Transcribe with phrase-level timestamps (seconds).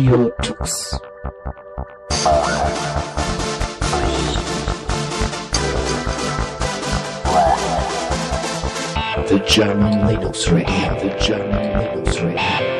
[0.00, 0.32] The
[9.46, 12.70] German Linux Radio, the German Linux Radio.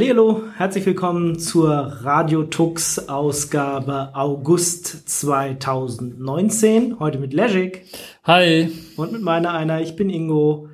[0.00, 6.98] Hallihallo, herzlich willkommen zur Radio Tux Ausgabe August 2019.
[6.98, 7.82] Heute mit Legic
[8.24, 8.70] Hi.
[8.96, 9.82] und mit meiner einer.
[9.82, 10.68] Ich bin Ingo.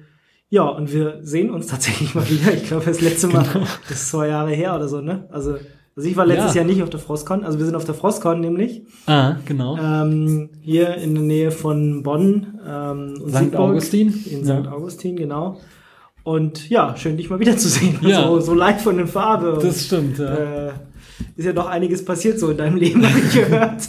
[0.49, 2.55] Ja, und wir sehen uns tatsächlich mal wieder.
[2.55, 3.45] Ich glaube, das letzte Mal
[3.89, 5.27] das ist zwei Jahre her oder so, ne?
[5.33, 5.57] Also,
[5.97, 6.61] also ich war letztes Ja.
[6.61, 7.43] Jahr nicht auf der Frostcon.
[7.43, 8.83] Also wir sind auf der Frostcon nämlich.
[9.07, 9.77] Ah, genau.
[9.77, 12.61] Ähm, hier in der Nähe von Bonn.
[12.65, 13.57] Ähm, und St.
[13.57, 14.23] Augustin.
[14.31, 14.61] In Ja.
[14.63, 14.69] St.
[14.69, 15.59] Augustin, genau.
[16.27, 17.99] Und ja, schön dich mal wiederzusehen.
[18.03, 18.25] Ja.
[18.27, 19.53] So, so live von der Farbe.
[19.55, 20.67] Und, Das stimmt, ja.
[20.69, 20.73] äh,
[21.37, 23.83] ist ja doch einiges passiert so in deinem Leben, habe ich gehört.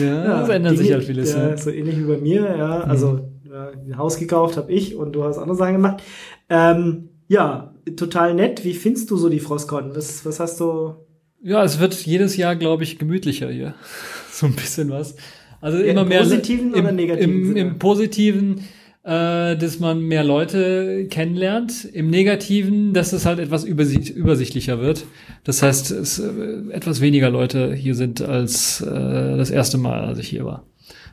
[0.00, 1.34] ja, es ändert sich halt vieles.
[1.34, 1.56] Ja, Ja.
[1.58, 2.80] So ähnlich wie bei mir, ja.
[2.84, 6.02] Also ja, ein Haus gekauft habe ich und du hast andere Sachen gemacht.
[6.48, 8.64] Ähm, ja, total nett.
[8.64, 9.94] Wie findest du so die Frostcon?
[9.94, 10.94] Was, was hast du?
[11.42, 13.74] ja, es wird jedes Jahr, glaube ich, gemütlicher hier.
[14.32, 15.16] so ein bisschen was.
[15.60, 16.20] Also Ja, immer im mehr.
[16.22, 18.64] positiven im, oder negativen Im, im Positiven,
[19.04, 21.84] äh, dass man mehr Leute kennenlernt.
[21.84, 25.06] Im Negativen, dass es halt etwas übersicht, übersichtlicher wird.
[25.44, 30.18] Das heißt, es äh, etwas weniger Leute hier sind als äh, das erste Mal, als
[30.18, 30.64] ich hier war.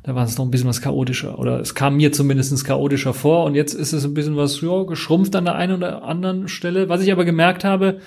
[0.04, 1.40] Da war es noch ein bisschen was chaotischer.
[1.40, 3.46] Oder es kam mir zumindest chaotischer vor.
[3.46, 6.90] Und jetzt ist es ein bisschen was ja, geschrumpft an der einen oder anderen Stelle.
[6.90, 8.00] Was ich aber gemerkt habe,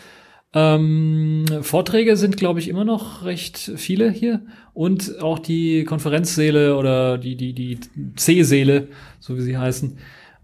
[0.55, 4.43] ähm, Vorträge sind, glaube ich, immer noch recht viele hier.
[4.75, 7.79] Und auch die Konferenzsäle oder die, die, die
[8.17, 8.89] C-Säle,
[9.21, 9.99] so wie sie heißen,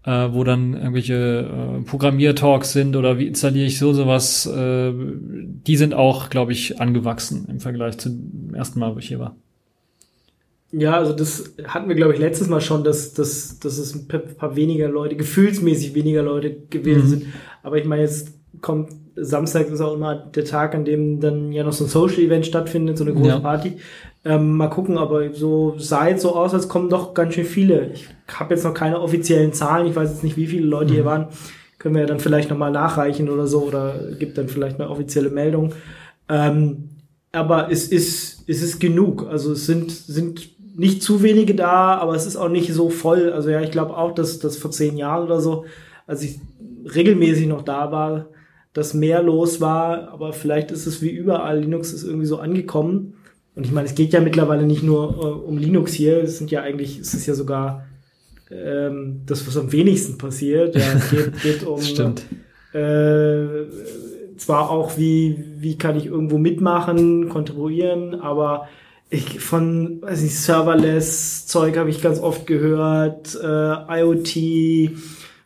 [0.05, 5.77] äh, wo dann irgendwelche äh, Programmiertalks sind oder wie installiere ich so sowas, äh, die
[5.77, 9.35] sind auch, glaube ich, angewachsen im Vergleich zum ersten Mal, wo ich hier war.
[10.71, 14.07] Ja, also das hatten wir, glaube ich, letztes Mal schon, dass, dass, dass es ein
[14.07, 17.07] paar- weniger Leute, gefühlsmäßig weniger Leute gewesen Mhm.
[17.07, 17.25] sind.
[17.63, 18.91] Aber ich meine, jetzt kommt
[19.21, 22.97] Samstag ist auch immer der Tag, an dem dann ja noch so ein Social-Event stattfindet,
[22.97, 23.39] so eine große Ja.
[23.39, 23.77] Party.
[24.25, 27.91] Ähm, mal gucken, aber so sah jetzt so aus, als kommen doch ganz schön viele.
[27.93, 30.95] Ich habe jetzt noch keine offiziellen Zahlen, ich weiß jetzt nicht, wie viele Leute Mhm.
[30.95, 31.27] hier waren.
[31.77, 35.29] Können wir ja dann vielleicht nochmal nachreichen oder so oder gibt dann vielleicht eine offizielle
[35.29, 35.73] Meldung.
[36.27, 36.89] Ähm,
[37.31, 39.25] aber es ist, es ist genug.
[39.29, 43.31] Also es sind, sind nicht zu wenige da, aber es ist auch nicht so voll.
[43.31, 45.65] Also ja, ich glaube auch, dass das vor zehn Jahren oder so,
[46.07, 46.39] als ich
[46.93, 48.25] regelmäßig noch da war,
[48.73, 53.15] dass mehr los war, aber vielleicht ist es wie überall, Linux ist irgendwie so angekommen.
[53.55, 56.51] Und ich meine, es geht ja mittlerweile nicht nur äh, um Linux hier, es sind
[56.51, 57.85] ja eigentlich, es ist ja sogar
[58.51, 60.75] ähm, das, was am wenigsten passiert.
[60.75, 62.23] Ja, es geht, geht um Stimmt.
[62.73, 63.65] äh,
[64.37, 68.67] zwar auch, wie, wie kann ich irgendwo mitmachen, kontribuieren, aber
[69.09, 74.91] ich von, weiß nicht, Serverless Zeug habe ich ganz oft gehört, äh, IoT,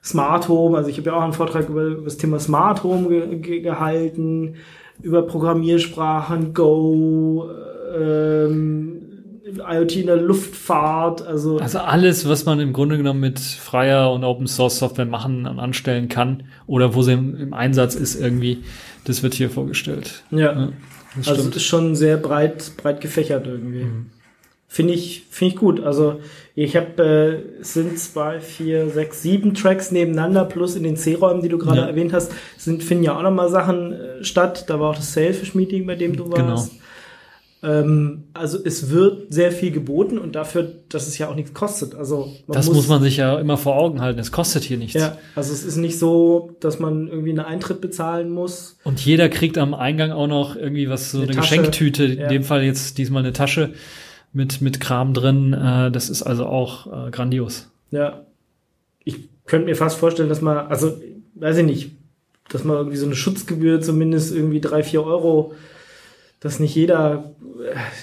[0.04, 3.38] Smart Home, also ich habe ja auch einen Vortrag über, das Thema Smart Home ge
[3.40, 4.56] ge gehalten,
[5.02, 7.50] über Programmiersprachen, Go,
[7.98, 9.00] ähm,
[9.46, 14.24] IoT in der Luftfahrt, also Also alles, was man im Grunde genommen mit freier und
[14.24, 18.64] Open Source Software machen und anstellen kann oder wo sie im, im Einsatz ist irgendwie,
[19.06, 20.24] das wird hier vorgestellt.
[20.32, 20.40] ja.
[20.54, 20.70] Ja,
[21.16, 23.86] das Also es ist schon sehr breit, breit gefächert irgendwie.
[24.74, 25.84] Finde ich, finde ich gut.
[25.84, 26.20] Also
[26.56, 27.04] ich habe,
[27.60, 31.60] äh, es sind zwei, vier, sechs, sieben Tracks nebeneinander plus in den C-Räumen, die du
[31.60, 31.86] gerade Ja.
[31.86, 34.66] erwähnt hast, sind, finden ja auch nochmal Sachen äh, statt.
[34.70, 36.48] Da war auch das Selfish-Meeting, bei dem du Genau.
[36.48, 36.72] warst.
[37.62, 41.94] Ähm, also es wird sehr viel geboten und dafür, dass es ja auch nichts kostet.
[41.96, 44.20] Also das muss, man sich ja immer vor Augen halten.
[44.20, 44.96] Es kostet hier nichts.
[45.00, 48.78] Ja, also es ist nicht so, dass man irgendwie einen Eintritt bezahlen muss.
[48.84, 51.36] Und jeder kriegt am Eingang auch noch irgendwie was, so Eine eine.
[51.42, 52.24] Geschenktüte, Ja.
[52.24, 53.74] in dem Fall jetzt diesmal eine Tasche
[54.34, 55.54] mit, mit Kram drin.
[55.54, 57.70] Äh, das ist also auch äh, grandios.
[57.92, 58.26] Ja.
[59.04, 60.98] Ich könnte mir fast vorstellen, dass man, also,
[61.36, 61.92] weiß ich nicht,
[62.50, 65.54] dass man irgendwie so eine Schutzgebühr zumindest irgendwie drei, vier Euro,
[66.40, 67.32] dass nicht jeder,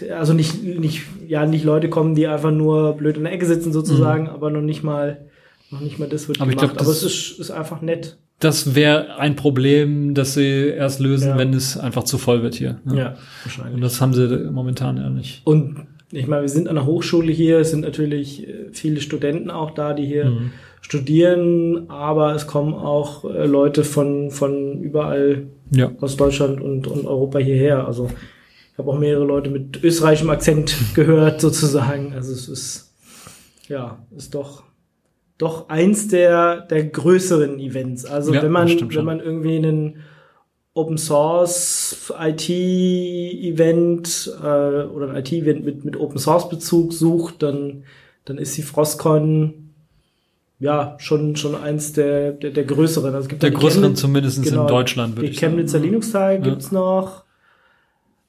[0.00, 3.46] äh, also nicht, nicht, ja, nicht Leute kommen, die einfach nur blöd in der Ecke
[3.46, 5.26] sitzen sozusagen, aber noch nicht mal,
[5.70, 6.42] noch nicht mal das wird Mhm.
[6.42, 6.76] Aber ich gemacht.
[6.76, 8.16] glaub, aber das- es ist, ist einfach nett.
[8.38, 11.36] Das wäre ein Problem, das sie erst lösen, Ja.
[11.38, 12.80] wenn es einfach zu voll wird hier.
[12.86, 13.80] Ja, Und wahrscheinlich.
[13.82, 15.42] das haben sie momentan ja nicht.
[15.46, 19.50] Und ich meine, wir sind an der Hochschule hier, es sind natürlich äh, viele Studenten
[19.50, 20.52] auch da, die hier Mhm.
[20.80, 25.92] studieren, aber es kommen auch äh, Leute von, von überall Ja.
[26.00, 27.86] aus Deutschland und, und Europa hierher.
[27.86, 28.10] Also
[28.72, 32.12] ich habe auch mehrere Leute mit österreichischem Akzent gehört, sozusagen.
[32.14, 32.92] Also es ist,
[33.68, 34.64] ja, ist doch,
[35.38, 38.04] doch eins der, der größeren Events.
[38.04, 39.96] Also Ja, wenn man, wenn man irgendwie einen
[40.80, 44.08] Open Source IT-Event
[44.42, 47.84] äh, oder ein IT-Event mit, mit Open Source-Bezug sucht, dann,
[48.24, 49.70] dann ist die Frostcon
[50.58, 53.14] ja schon, schon eins der, der, der größeren.
[53.14, 55.52] Also es gibt Der die größeren zumindest genau, in Deutschland, würde Die ich sagen.
[55.52, 56.44] Chemnitzer Linux-Teil Ja.
[56.50, 57.24] gibt's noch.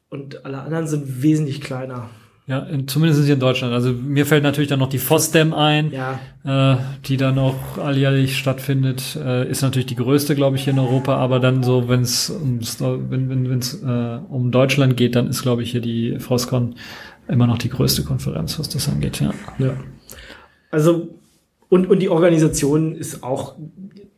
[0.09, 2.09] Und alle anderen sind wesentlich kleiner.
[2.51, 3.73] Ja, in, zumindest hier in Deutschland.
[3.73, 6.19] Also mir fällt natürlich dann noch die FOSDEM ein, Ja,
[6.73, 9.15] äh, die dann auch alljährlich stattfindet.
[9.15, 11.15] Äh, ist natürlich die größte, glaube ich, hier in Europa.
[11.15, 15.43] Aber dann so, wenn es ums, wenn, wenn, wenn's, äh, um Deutschland geht, dann ist,
[15.43, 16.75] glaube ich, hier die FOSCON
[17.29, 19.21] immer noch die größte Konferenz, was das angeht.
[19.21, 19.33] Ja.
[19.57, 19.71] ja.
[20.71, 21.07] Also,
[21.69, 23.55] und, und die Organisation ist auch,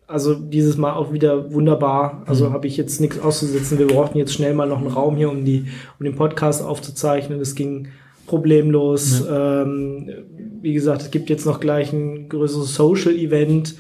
[0.08, 2.24] also dieses Mal auch wieder wunderbar.
[2.26, 3.78] Also habe ich jetzt nichts auszusetzen.
[3.78, 5.68] Wir brauchten jetzt schnell mal noch einen Raum hier, um die,
[6.00, 7.38] um den Podcast aufzuzeichnen.
[7.38, 7.90] Das ging
[8.28, 9.24] problemlos.
[9.30, 10.10] Ähm,
[10.62, 13.76] wie gesagt, es gibt jetzt noch gleich ein größeres Social-Event,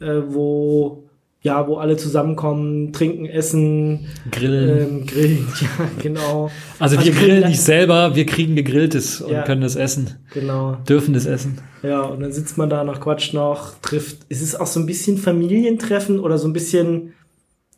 [0.00, 1.04] äh, wo
[1.44, 4.78] ja, wo alle zusammenkommen, trinken, essen, Grillen.
[5.00, 6.52] ähm, grillen, ja, genau.
[6.78, 9.42] also wir kriegen grillen dann- nicht selber, wir kriegen gegrilltes und Ja.
[9.42, 10.18] können es essen.
[10.32, 10.76] Genau.
[10.88, 11.58] Dürfen es essen.
[11.82, 14.18] Ja, und dann sitzt man da noch, quatscht noch, trifft.
[14.28, 17.12] Es ist auch so ein bisschen Familientreffen oder so ein bisschen,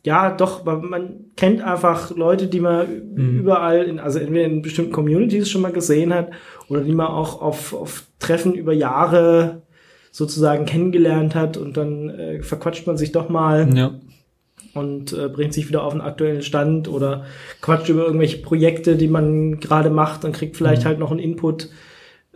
[0.05, 2.85] ja, doch, weil man kennt einfach Leute, die man
[3.17, 6.29] überall, in, also entweder in bestimmten Communities schon mal gesehen hat
[6.69, 9.63] oder die man auch auf, auf Treffen über Jahre
[10.11, 13.95] sozusagen kennengelernt hat und dann äh, verquatscht man sich doch mal Ja.
[14.73, 17.25] und äh, bringt sich wieder auf den aktuellen Stand oder
[17.61, 20.87] quatscht über irgendwelche Projekte, die man gerade macht und kriegt vielleicht Mhm.
[20.87, 21.69] halt noch einen Input,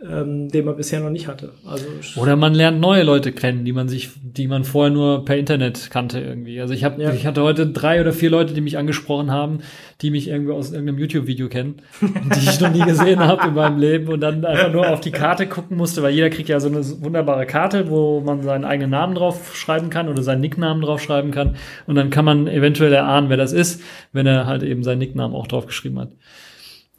[0.08, 1.52] ähm, den man bisher noch nicht hatte.
[1.66, 1.84] Also
[2.20, 5.90] Oder man lernt neue Leute kennen, die man sich, die man vorher nur per Internet
[5.90, 6.60] kannte irgendwie.
[6.60, 7.12] Also ich habe, Ja.
[7.12, 9.58] ich hatte heute drei oder vier Leute, die mich angesprochen haben,
[10.00, 13.78] die mich irgendwie aus irgendeinem YouTube-Video kennen, die ich noch nie gesehen habe in meinem
[13.78, 16.68] Leben und dann einfach nur auf die Karte gucken musste, weil jeder kriegt ja so
[16.68, 21.02] eine wunderbare Karte, wo man seinen eigenen Namen drauf schreiben kann oder seinen Nicknamen drauf
[21.02, 21.56] schreiben kann
[21.86, 23.82] und dann kann man eventuell erahnen, wer das ist,
[24.12, 26.08] wenn er halt eben seinen Nicknamen auch drauf geschrieben hat.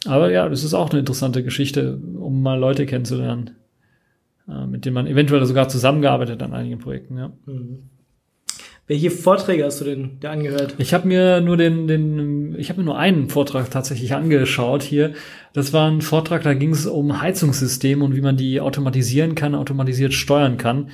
[0.06, 3.52] Aber ja, das ist auch eine interessante Geschichte, um mal Leute kennenzulernen
[4.52, 7.18] äh, mit denen man eventuell sogar zusammengearbeitet an einigen Projekten.
[7.18, 7.32] Ja.
[8.88, 10.76] Welche Vorträge hast du denn da angehört?
[10.78, 15.14] Ich habe mir nur den, den, ich habe mir nur einen Vortrag tatsächlich angeschaut hier.
[15.54, 19.56] Das war ein Vortrag, da ging es um Heizungssysteme und wie man die automatisieren kann,
[19.56, 20.90] automatisiert steuern kann.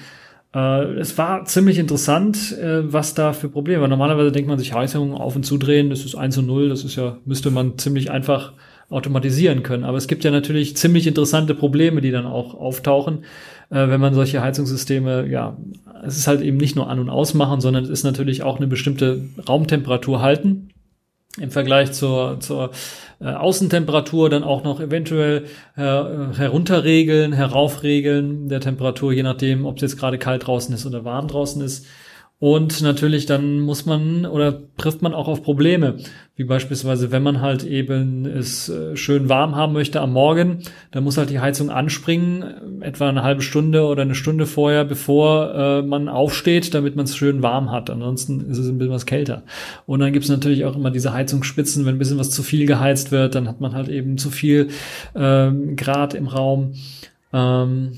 [0.53, 3.81] Äh, es war ziemlich interessant, äh, was da für Probleme.
[3.81, 3.89] waren.
[3.89, 6.97] Normalerweise denkt man sich Heizung auf und zudrehen, das ist 1 und 0, das ist
[6.97, 8.53] ja, müsste man ziemlich einfach
[8.89, 9.83] automatisieren können.
[9.83, 13.25] Aber es gibt ja natürlich ziemlich interessante Probleme, die dann auch auftauchen,
[13.69, 15.57] äh, wenn man solche Heizungssysteme, ja,
[16.05, 18.67] es ist halt eben nicht nur an- und ausmachen, sondern es ist natürlich auch eine
[18.67, 20.69] bestimmte Raumtemperatur halten
[21.39, 22.71] im Vergleich zur, zur
[23.19, 25.45] äh, Außentemperatur dann auch noch eventuell
[25.75, 31.03] äh, herunterregeln, heraufregeln der Temperatur, je nachdem, ob es jetzt gerade kalt draußen ist oder
[31.03, 31.85] warm draußen ist.
[32.39, 35.97] Und natürlich dann muss man oder trifft man auch auf Probleme,
[36.35, 40.59] wie beispielsweise, wenn man halt eben es äh, schön warm haben möchte am Morgen,
[40.91, 42.43] dann muss halt die Heizung anspringen,
[42.81, 47.05] äh, etwa eine halbe Stunde oder eine Stunde vorher, bevor äh, man aufsteht, damit man
[47.05, 47.89] es schön warm hat.
[47.89, 49.41] Ansonsten ist es ein bisschen was kälter.
[49.87, 52.67] Und dann gibt es natürlich auch immer diese Heizungsspitzen, wenn ein bisschen was zu viel
[52.67, 54.67] geheizt wird, dann hat man halt eben zu viel
[55.15, 56.73] ähm, Grad im Raum.
[57.33, 57.93] Ähm,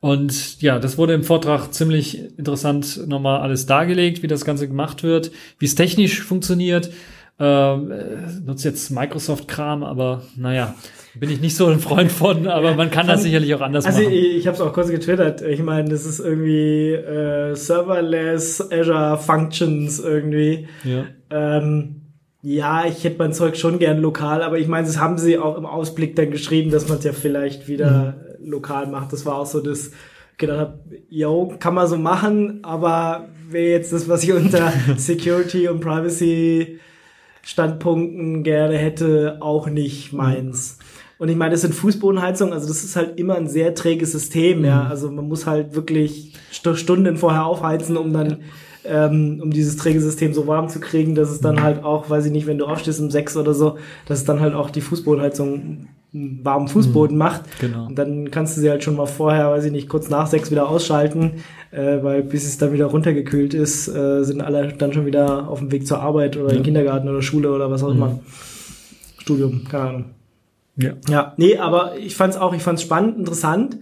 [0.00, 5.02] und ja, das wurde im Vortrag ziemlich interessant nochmal alles dargelegt, wie das Ganze gemacht
[5.02, 6.90] wird, wie es technisch funktioniert.
[7.42, 7.96] Ähm, äh,
[8.44, 10.74] nutzt jetzt Microsoft-Kram, aber naja,
[11.14, 14.02] bin ich nicht so ein Freund von, aber man kann das sicherlich auch anders Also
[14.02, 14.12] machen.
[14.12, 15.40] ich, ich habe es auch kurz getwittert.
[15.40, 20.68] Ich meine, das ist irgendwie äh, serverless Azure Functions irgendwie.
[20.84, 21.04] Ja.
[21.30, 21.99] Ähm,
[22.42, 25.58] ja, ich hätte mein Zeug schon gern lokal, aber ich meine, das haben sie auch
[25.58, 29.12] im Ausblick dann geschrieben, dass man es ja vielleicht wieder lokal macht.
[29.12, 29.90] Das war auch so das
[30.38, 30.78] gedacht habe,
[31.10, 36.80] yo, kann man so machen, aber wäre jetzt das, was ich unter Security und Privacy
[37.42, 40.78] Standpunkten gerne hätte, auch nicht meins.
[41.18, 44.64] Und ich meine, das sind Fußbodenheizungen, also das ist halt immer ein sehr träges System,
[44.64, 44.84] ja.
[44.84, 48.38] Also man muss halt wirklich St Stunden vorher aufheizen, um dann
[48.84, 52.26] ähm, um dieses träge System so warm zu kriegen, dass es dann halt auch, weiß
[52.26, 54.80] ich nicht, wenn du aufstehst um sechs oder so, dass es dann halt auch die
[54.80, 57.42] Fußbodenheizung einen warmen Fußboden macht.
[57.60, 57.86] Genau.
[57.86, 60.50] Und dann kannst du sie halt schon mal vorher, weiß ich nicht, kurz nach sechs
[60.50, 65.06] wieder ausschalten, äh, weil bis es dann wieder runtergekühlt ist, äh, sind alle dann schon
[65.06, 67.90] wieder auf dem Weg zur Arbeit oder in den Kindergarten oder Schule oder was auch
[67.90, 68.18] immer.
[69.18, 70.04] Studium, keine Ahnung.
[70.76, 70.92] Ja.
[71.08, 73.78] Ja, nee, aber ich fand's auch, ich fand's spannend, interessant.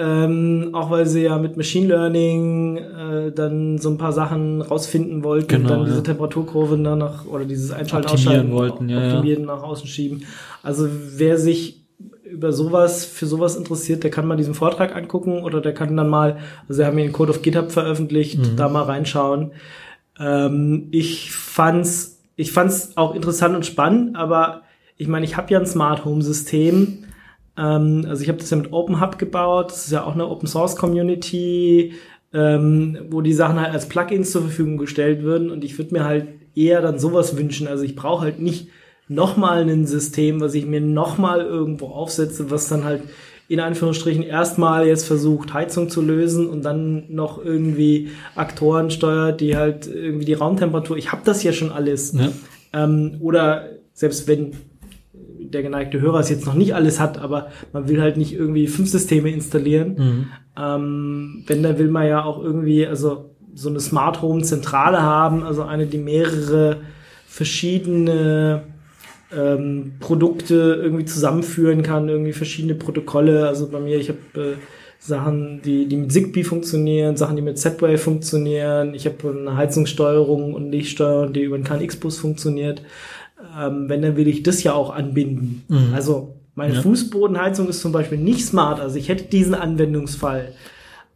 [0.00, 5.24] Ähm, auch weil sie ja mit Machine Learning äh, dann so ein paar Sachen rausfinden
[5.24, 6.02] wollten Genau, und dann diese ja.
[6.02, 10.22] Temperaturkurve dann nach oder dieses Einschalten Optimieren wollten, ja, optimieren nach außen schieben.
[10.62, 11.82] Also wer sich
[12.24, 16.08] über sowas, für sowas interessiert, der kann mal diesen Vortrag angucken oder der kann dann
[16.08, 16.36] mal,
[16.68, 18.56] also sie haben den Code of GitHub veröffentlicht, Mhm.
[18.56, 19.52] da mal reinschauen.
[20.20, 24.62] Ähm, ich fand's ich fand es auch interessant und spannend, aber
[24.96, 26.98] ich meine, ich habe ja ein Smart Home System.
[27.58, 29.70] Ähm, also ich habe das ja mit Open Hub gebaut.
[29.70, 31.94] Das ist ja auch eine Open Source Community,
[32.32, 35.50] ähm, wo die Sachen halt als Plugins zur Verfügung gestellt würden.
[35.50, 37.66] Und ich würde mir halt eher dann sowas wünschen.
[37.66, 38.68] Also ich brauche halt nicht
[39.08, 43.02] nochmal ein System, was ich mir nochmal irgendwo aufsetze, was dann halt
[43.48, 49.56] in Anführungsstrichen erstmal jetzt versucht, Heizung zu lösen und dann noch irgendwie Aktoren steuert, die
[49.56, 50.98] halt irgendwie die Raumtemperatur.
[50.98, 52.12] Ich habe das ja schon alles.
[52.12, 52.28] Ja.
[52.74, 54.52] Ähm, oder selbst wenn
[55.50, 58.66] der geneigte Hörer es jetzt noch nicht alles hat, aber man will halt nicht irgendwie
[58.66, 59.94] fünf Systeme installieren.
[59.96, 60.26] Mhm.
[60.58, 65.42] Ähm, wenn, dann will man ja auch irgendwie, also so eine Smart Home Zentrale haben,
[65.42, 66.78] also eine, die mehrere
[67.26, 68.62] verschiedene
[69.36, 73.46] ähm, Produkte irgendwie zusammenführen kann, irgendwie verschiedene Protokolle.
[73.46, 74.54] Also bei mir, ich habe äh,
[74.98, 78.94] Sachen, die, die mit Zigbee funktionieren, Sachen, die mit Z-Wave funktionieren.
[78.94, 82.82] Ich habe eine Heizungssteuerung und Lichtsteuerung, die über den KNX-Bus funktioniert.
[83.58, 85.62] Ähm, wenn, dann will ich das ja auch anbinden.
[85.68, 85.92] Mhm.
[85.94, 86.82] Also meine Ja.
[86.82, 88.80] Fußbodenheizung ist zum Beispiel nicht smart.
[88.80, 90.52] Also ich hätte diesen Anwendungsfall.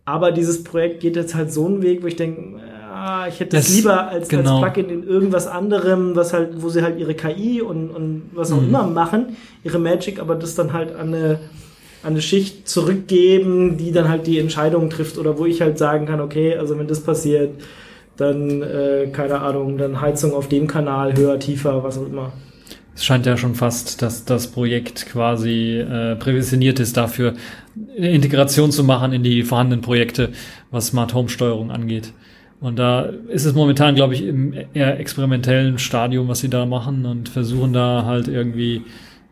[0.04, 3.56] Aber dieses Projekt geht jetzt halt so einen Weg, wo ich denke, ja, ich hätte
[3.56, 4.62] das, Das- lieber als, genau.
[4.62, 8.52] als Plugin in irgendwas anderem, was halt, wo sie halt ihre KI und, und was
[8.52, 8.68] auch Mhm.
[8.68, 11.38] immer machen, ihre Magic, aber das dann halt an eine,
[12.02, 16.06] an eine Schicht zurückgeben, die dann halt die Entscheidung trifft oder wo ich halt sagen
[16.06, 17.50] kann, okay, also wenn das passiert,
[18.16, 22.32] dann, äh, keine Ahnung, dann Heizung auf dem Kanal, höher, tiefer, was auch immer.
[22.94, 27.34] Es scheint ja schon fast, dass das Projekt quasi äh, prävisioniert ist dafür,
[27.96, 30.30] eine Integration zu machen in die vorhandenen Projekte,
[30.70, 32.12] was Smart Home Steuerung angeht.
[32.60, 37.06] Und da ist es momentan, glaube ich, im eher experimentellen Stadium, was sie da machen
[37.06, 38.82] und versuchen da halt irgendwie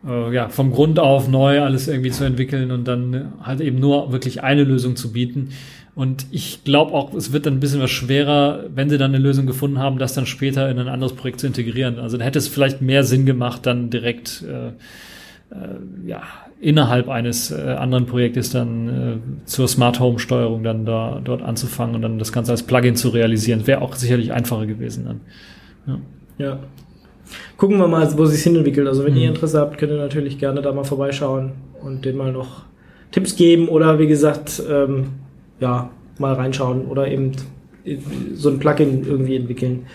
[0.05, 4.11] äh, ja, vom Grund auf neu alles irgendwie zu entwickeln und dann halt eben nur
[4.11, 5.49] wirklich eine Lösung zu bieten.
[5.93, 9.21] Und ich glaube auch, es wird dann ein bisschen was schwerer, wenn sie dann eine
[9.21, 11.99] Lösung gefunden haben, das dann später in ein anderes Projekt zu integrieren.
[11.99, 14.67] Also da hätte es vielleicht mehr Sinn gemacht, dann direkt äh,
[15.53, 16.21] äh, ja,
[16.61, 21.95] innerhalb eines äh, anderen Projektes dann äh, zur Smart Home Steuerung dann da dort anzufangen
[21.95, 23.67] und dann das Ganze als Plugin zu realisieren.
[23.67, 25.99] Wäre auch sicherlich einfacher gewesen dann.
[26.37, 26.59] Ja.
[27.57, 28.87] Gucken wir mal, wo sich hinentwickelt.
[28.87, 29.19] Also wenn Mhm.
[29.19, 31.51] ihr Interesse habt, könnt ihr natürlich gerne da mal vorbeischauen
[31.83, 32.63] und denen mal noch
[33.11, 35.07] Tipps geben oder wie gesagt, ähm,
[35.61, 37.31] ja, mal reinschauen oder eben
[38.33, 39.87] so ein Plugin irgendwie entwickeln.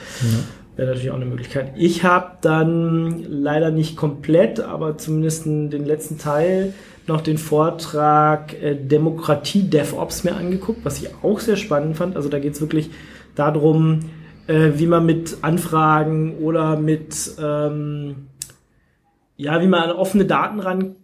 [0.76, 1.72] Wäre natürlich auch eine Möglichkeit.
[1.76, 6.74] Ich habe dann leider nicht komplett, aber zumindest den letzten Teil
[7.06, 12.16] noch den Vortrag äh, Demokratie DevOps mir angeguckt, was ich auch sehr spannend fand.
[12.16, 12.90] Also da geht es wirklich
[13.36, 14.00] darum,
[14.48, 18.26] äh, wie man mit Anfragen oder mit ähm,
[19.36, 20.96] ja, wie man an offene Daten rankommt,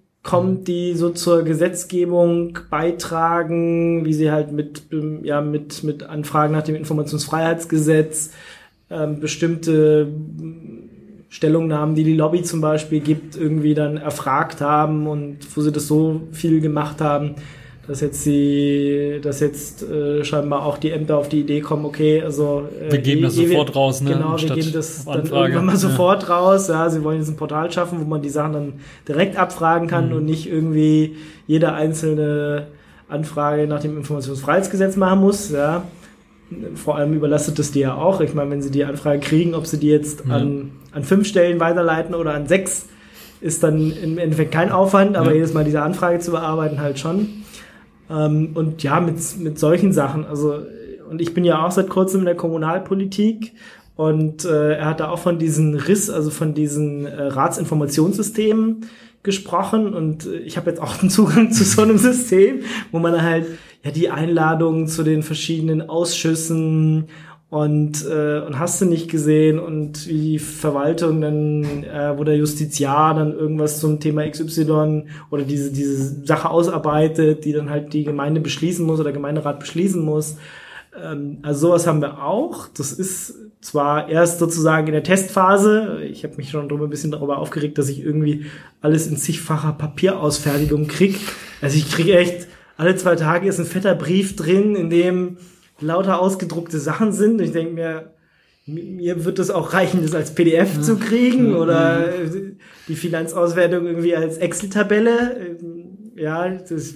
[0.64, 6.62] die so zur Gesetzgebung beitragen, wie sie halt mit, ähm, ja, mit, mit Anfragen nach
[6.62, 8.31] dem Informationsfreiheitsgesetz
[8.88, 10.09] ähm, bestimmte
[11.29, 15.88] Stellungnahmen, die die Lobby zum Beispiel gibt, irgendwie dann erfragt haben und wo sie das
[15.88, 17.35] so viel gemacht haben,
[17.89, 22.23] dass jetzt die, dass jetzt äh, scheinbar auch die Ämter auf die Idee kommen, okay,
[22.23, 25.43] also äh, Wir geben das sofort raus, ne, Genau, wir geben das dann Anfrage.
[25.43, 25.79] irgendwann mal Ja.
[25.79, 26.69] sofort raus.
[26.69, 28.73] Ja, sie wollen jetzt ein Portal schaffen, wo man die Sachen dann
[29.09, 30.17] direkt abfragen kann Mhm.
[30.17, 31.17] und nicht irgendwie
[31.49, 32.69] jede einzelne
[33.09, 35.51] Anfrage nach dem Informationsfreiheitsgesetz machen muss.
[35.51, 35.83] Ja,
[36.77, 38.21] vor allem überlastet es die ja auch.
[38.21, 40.37] Ich meine, wenn sie die Anfrage kriegen, ob sie die jetzt Ja.
[40.37, 42.87] an, an fünf Stellen weiterleiten oder an sechs,
[43.41, 45.35] ist dann im Endeffekt kein Aufwand, aber Ja.
[45.37, 47.41] jedes Mal diese Anfrage zu bearbeiten halt schon.
[48.11, 50.59] Ähm, und ja, mit, mit solchen Sachen, also,
[51.11, 53.52] und ich bin ja auch seit kurzem in der Kommunalpolitik
[53.97, 58.87] und äh, er hat da auch von diesen Riss, also von diesen äh, Ratsinformationssystemen
[59.23, 63.21] gesprochen und äh, ich habe jetzt auch einen Zugang zu so einem System, wo man
[63.23, 63.47] halt
[63.85, 67.09] ja die Einladungen zu den verschiedenen Ausschüssen
[67.52, 72.38] und äh, und hast du nicht gesehen und wie die Verwaltung dann, äh, wo der
[72.38, 78.04] Justiziar dann irgendwas zum Thema XY oder diese diese Sache ausarbeitet, die dann halt die
[78.04, 80.38] Gemeinde beschließen muss oder Gemeinderat beschließen muss.
[80.99, 82.68] Ähm, also sowas haben wir auch.
[82.68, 85.99] Das ist zwar erst sozusagen in der Testphase.
[86.11, 88.47] Ich habe mich schon ein bisschen darüber aufgeregt, dass ich irgendwie
[88.80, 91.18] alles in zigfacher Papierausfertigung krieg.
[91.61, 95.37] Also ich kriege echt alle zwei Tage ist ein fetter Brief drin, in dem
[95.83, 97.33] lauter ausgedruckte Sachen sind.
[97.41, 98.11] Und ich denke mir,
[98.67, 102.31] mir wird es auch reichen, das als PDF zu kriegen oder äh,
[102.89, 105.37] die Finanzauswertung irgendwie als Excel-Tabelle.
[105.61, 105.85] Ähm,
[106.17, 106.95] Ja, das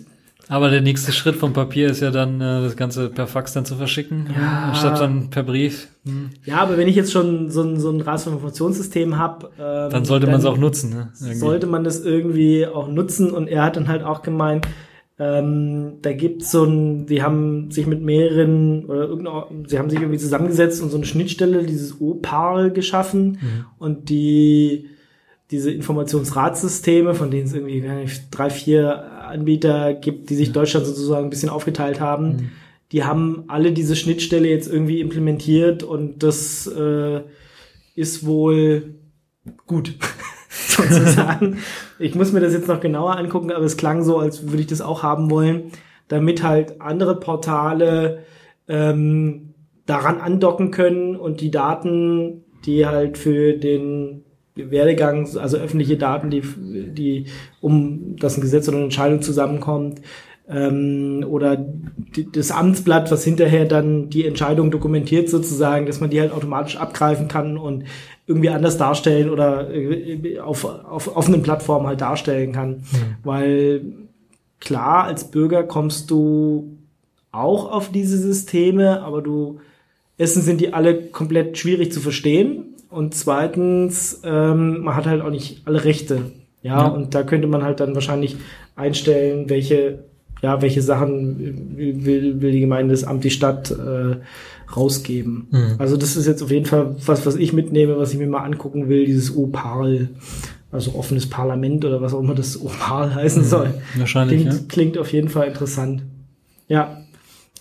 [0.49, 3.65] Aber der nächste Schritt vom Papier ist ja dann, äh, das Ganze per Fax dann
[3.65, 4.69] zu verschicken, Ja.
[4.69, 5.89] anstatt dann per Brief.
[6.05, 6.31] Hm.
[6.45, 10.27] Ja, aber wenn ich jetzt schon so ein, so ein Ratsinformationssystem habe, ähm, Dann sollte
[10.29, 10.91] man es auch nutzen.
[10.91, 11.09] Ne?
[11.21, 11.39] Irgendwie.
[11.39, 13.33] sollte man das irgendwie auch nutzen.
[13.33, 14.69] Und er hat dann halt auch gemeint,
[15.19, 20.19] Ähm, da gibt's so ein, die haben sich mit mehreren oder sie haben sich irgendwie
[20.19, 23.39] zusammengesetzt und so eine Schnittstelle, dieses OPAL geschaffen.
[23.79, 24.91] Und die
[25.51, 27.85] diese Informationsratssysteme, von denen es irgendwie
[28.31, 32.51] drei, vier Anbieter gibt, die sich Deutschland sozusagen ein bisschen aufgeteilt haben,
[32.93, 37.23] die haben alle diese Schnittstelle jetzt irgendwie implementiert und das äh,
[37.95, 38.95] ist wohl
[39.67, 39.95] gut,
[40.77, 41.59] sozusagen.
[41.99, 44.67] ich muss mir das jetzt noch genauer angucken, aber es klang so, als würde ich
[44.67, 45.73] das auch haben wollen,
[46.09, 48.25] damit halt andere Portale
[48.69, 49.55] ähm,
[49.87, 56.43] daran andocken können und die Daten, die halt für den Werdegang, also öffentliche Daten, die,
[56.43, 57.27] die
[57.61, 60.01] um das ein Gesetz oder eine Entscheidung zusammenkommt,
[60.49, 66.21] ähm, oder die, das Amtsblatt, was hinterher dann die Entscheidung dokumentiert sozusagen, dass man die
[66.21, 67.85] halt automatisch abgreifen kann und
[68.27, 72.83] irgendwie anders darstellen oder äh, auf, auf offenen Plattformen halt darstellen kann.
[73.23, 73.83] Weil
[74.61, 76.77] klar, als Bürger kommst du
[77.33, 79.61] auch auf diese Systeme, aber du
[80.19, 85.31] erstens sind die alle komplett schwierig zu verstehen und zweitens ähm, man hat halt auch
[85.31, 86.23] nicht alle Rechte.
[86.63, 86.87] Ja, Ja.
[86.89, 88.37] und da könnte man halt dann wahrscheinlich
[88.75, 90.01] einstellen, welche
[90.43, 94.17] ja, welche Sachen will, will die Gemeinde, das Amt, die Stadt äh,
[94.75, 95.49] rausgeben.
[95.51, 95.75] Mhm.
[95.79, 98.43] Also das ist jetzt auf jeden Fall was, was ich mitnehme, was ich mir mal
[98.43, 100.09] angucken will, dieses OPAL,
[100.73, 103.75] also offenes Parlament oder was auch immer das OPAL heißen soll.
[103.97, 104.61] Wahrscheinlich, Klingt, ja.
[104.69, 106.03] klingt auf jeden Fall interessant.
[106.69, 107.03] Ja.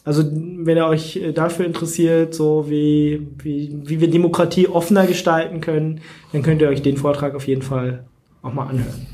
[0.03, 5.61] Also, wenn ihr euch äh, dafür interessiert, so wie, wie, wie wir Demokratie offener gestalten
[5.61, 8.05] können, dann könnt ihr euch den Vortrag auf jeden Fall
[8.43, 9.07] auch mal anhören.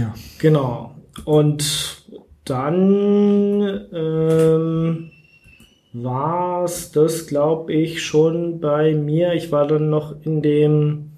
[0.00, 0.14] ja.
[0.38, 0.96] Genau.
[1.24, 2.02] Und
[2.44, 5.10] dann ähm,
[5.92, 9.34] war's das, glaube ich, schon bei mir.
[9.34, 11.10] Ich war dann noch in dem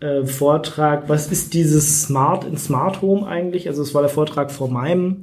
[0.00, 3.68] äh, Vortrag, was ist dieses Smart in Smart Home eigentlich?
[3.68, 5.22] Also es war der Vortrag vor meinem,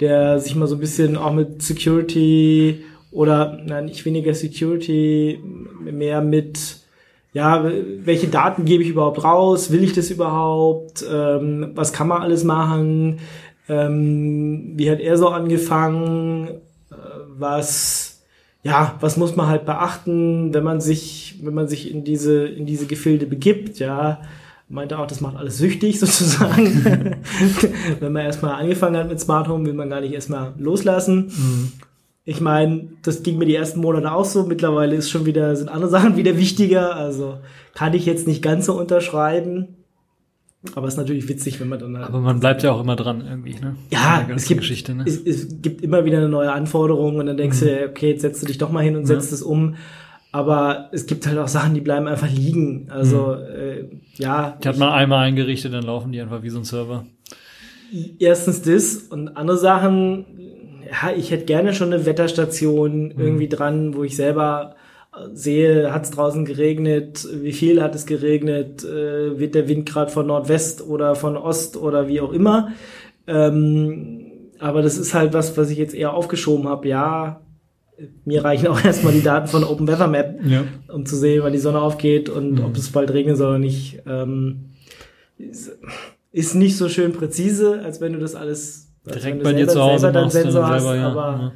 [0.00, 5.40] der sich mal so ein bisschen auch mit Security oder nein, nicht weniger Security,
[5.80, 6.84] mehr mit
[7.32, 9.72] ja, welche Daten gebe ich überhaupt raus?
[9.72, 11.04] Will ich das überhaupt?
[11.10, 13.18] Ähm, was kann man alles machen?
[13.68, 16.60] Ähm, wie hat er so angefangen?
[17.36, 18.22] Was,
[18.62, 22.66] ja, was muss man halt beachten, wenn man sich, wenn man sich in diese, in
[22.66, 23.78] diese Gefilde begibt?
[23.78, 24.22] Ja,
[24.68, 27.16] meinte auch, das macht alles süchtig sozusagen.
[28.00, 31.32] wenn man erstmal angefangen hat mit Smart Home, will man gar nicht erstmal loslassen.
[32.26, 34.44] Ich meine, das ging mir die ersten Monate auch so.
[34.44, 36.96] Mittlerweile ist schon wieder, sind andere Sachen wieder wichtiger.
[36.96, 37.38] Also
[37.74, 39.83] kann ich jetzt nicht ganz so unterschreiben.
[40.74, 42.96] Aber es ist natürlich witzig, wenn man dann halt Aber man bleibt ja auch immer
[42.96, 43.76] dran irgendwie, ne?
[43.90, 45.04] ja, es gibt, Geschichte, ne?
[45.06, 48.22] es, es gibt immer wieder eine neue Anforderung und dann denkst du, dir, okay, jetzt
[48.22, 49.76] setzt du dich doch mal hin und setzt es um.
[50.32, 52.88] Aber es gibt halt auch Sachen, die bleiben einfach liegen.
[52.90, 53.84] Also, äh,
[54.16, 54.58] ja.
[54.62, 57.06] Die hat man einmal eingerichtet, dann laufen die einfach wie so ein Server.
[58.18, 60.24] erstens das und andere Sachen,
[60.90, 64.76] ja, ich hätte gerne schon eine Wetterstation irgendwie dran, wo ich selber
[65.32, 70.10] sehe, hat es draußen geregnet, wie viel hat es geregnet, äh, wird der Wind gerade
[70.10, 72.68] von Nordwest oder von Ost oder wie auch immer.
[73.26, 74.20] Ähm,
[74.58, 76.88] aber das ist halt was, was ich jetzt eher aufgeschoben habe.
[76.88, 77.40] Ja,
[78.24, 80.64] mir reichen auch erstmal die Daten von Open Weather Map, Ja.
[80.92, 84.02] um zu sehen, wann die Sonne aufgeht und ob es bald regnen soll oder nicht.
[84.06, 84.70] Ähm,
[85.38, 89.82] ist, nicht so schön präzise, als wenn du das alles Direkt bei dir selber- zu
[89.82, 91.08] Hause selber machst, Sensor hast, selber, ja.
[91.10, 91.52] aber ja.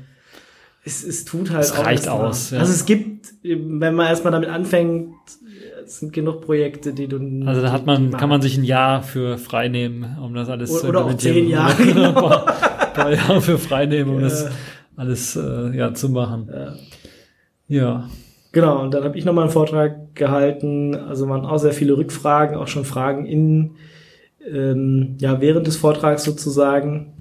[0.88, 2.26] Es, es tut halt Es auch reicht erstmal.
[2.28, 2.58] aus, ja.
[2.58, 5.14] Also es gibt, wenn man erstmal damit anfängt,
[5.84, 9.02] es sind genug Projekte, die du Also da hat man, kann man sich ein Jahr
[9.02, 12.08] für frei nehmen, um das alles Oder- zu oder auch zehn Jahre, genau.
[12.08, 12.44] ein paar,
[12.94, 14.22] paar Jahre für frei nehmen, um Ja.
[14.24, 14.50] das
[14.96, 16.50] alles äh, ja, zu machen.
[16.52, 16.74] Ja.
[17.68, 18.08] Ja.
[18.52, 20.94] Genau, und dann habe ich nochmal einen Vortrag gehalten.
[20.94, 23.72] Also waren auch sehr viele Rückfragen, auch schon Fragen in,
[24.50, 27.12] ähm, ja, während des Vortrags sozusagen.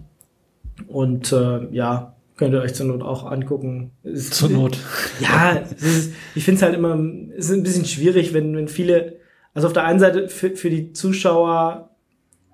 [0.87, 3.91] Und äh, ja, könnt ihr euch zur Not auch angucken.
[4.03, 4.77] Es- Zur Not.
[5.19, 6.97] Ja, ist, ich finde es halt immer,
[7.37, 9.15] es ist ein bisschen schwierig, wenn, wenn viele,
[9.53, 11.89] also auf der einen Seite für, für die Zuschauer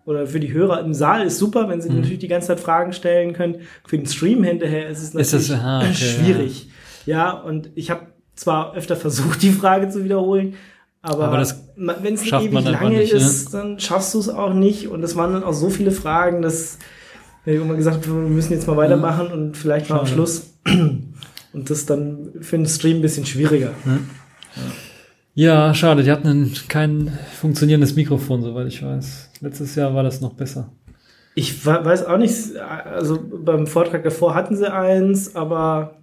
[0.05, 1.97] oder für die Hörer im Saal ist super, wenn sie Mhm.
[1.97, 3.57] natürlich die ganze Zeit Fragen stellen können.
[3.85, 6.69] Für den Stream hinterher ist es Ist das- natürlich aha, okay, schwierig.
[7.05, 7.31] Ja.
[7.31, 10.55] und ich habe zwar öfter versucht, die Frage zu wiederholen,
[11.01, 13.19] aber, Aber wenn es ewig lange nicht, ne?
[13.19, 14.87] ist, dann schaffst du es auch nicht.
[14.87, 16.79] Und es waren dann auch so viele Fragen, dass
[17.45, 20.07] wir immer gesagt wir müssen jetzt mal weitermachen und vielleicht mal am.
[20.07, 20.53] Schluss.
[21.53, 23.73] Und das dann für den Stream ein bisschen schwieriger.
[25.35, 29.29] Ja, schade, die hatten ein, kein funktionierendes Mikrofon, soweit ich weiß.
[29.41, 30.71] Letztes Jahr war das noch besser.
[31.35, 35.97] Ich weiß auch nicht, also beim Vortrag davor hatten sie eins, aber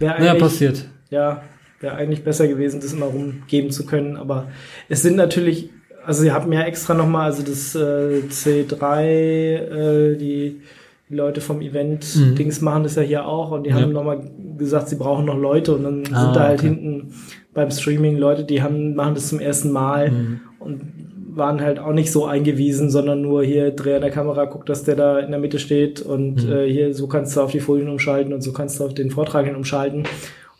[0.00, 0.84] wäre Ja, eigentlich, passiert.
[1.10, 1.42] ja,
[1.80, 4.16] wäre eigentlich besser gewesen, das immer rumgeben zu können.
[4.16, 4.48] Aber
[4.88, 5.70] es sind natürlich
[6.08, 10.60] also ihr habt mir extra nochmal, also das äh, C3, äh, die,
[11.08, 13.76] die Leute vom Event-Dings machen das ja hier auch und die Mhm.
[13.76, 13.82] Ja.
[13.82, 14.20] haben nochmal
[14.56, 16.68] gesagt, sie brauchen noch Leute und dann Ah, sind da halt okay.
[16.68, 17.12] hinten
[17.54, 20.40] beim Streaming Leute, die haben, machen das zum ersten Mal Mhm.
[20.58, 20.80] und
[21.34, 24.82] waren halt auch nicht so eingewiesen, sondern nur hier dreh an der Kamera, guck, dass
[24.84, 26.52] der da in der Mitte steht und Mhm.
[26.52, 29.10] äh, hier so kannst du auf die Folien umschalten und so kannst du auf den
[29.10, 30.02] Vortrag hin umschalten.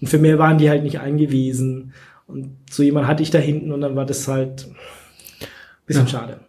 [0.00, 1.92] Und für mehr waren die halt nicht eingewiesen.
[2.28, 4.68] Und so jemand hatte ich da hinten und dann war das halt
[5.88, 6.08] bisschen Ja.
[6.08, 6.40] schade.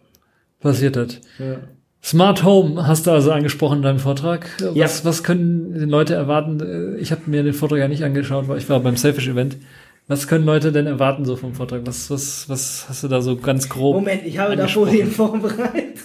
[0.60, 1.20] Passiert das.
[1.38, 1.56] Ja.
[2.02, 4.48] Smart Home hast du also angesprochen in deinem Vortrag.
[4.60, 4.86] Was, Ja.
[5.04, 6.96] was können die Leute erwarten?
[6.98, 9.56] Ich habe mir den Vortrag ja nicht angeschaut, weil ich war beim Selfish Event.
[10.10, 11.82] Was können Leute denn erwarten so vom Vortrag?
[11.84, 13.94] Was, was, was hast du da so ganz grob?
[13.94, 14.66] Moment, ich habe da.
[14.66, 15.98] Folien vorbereitet.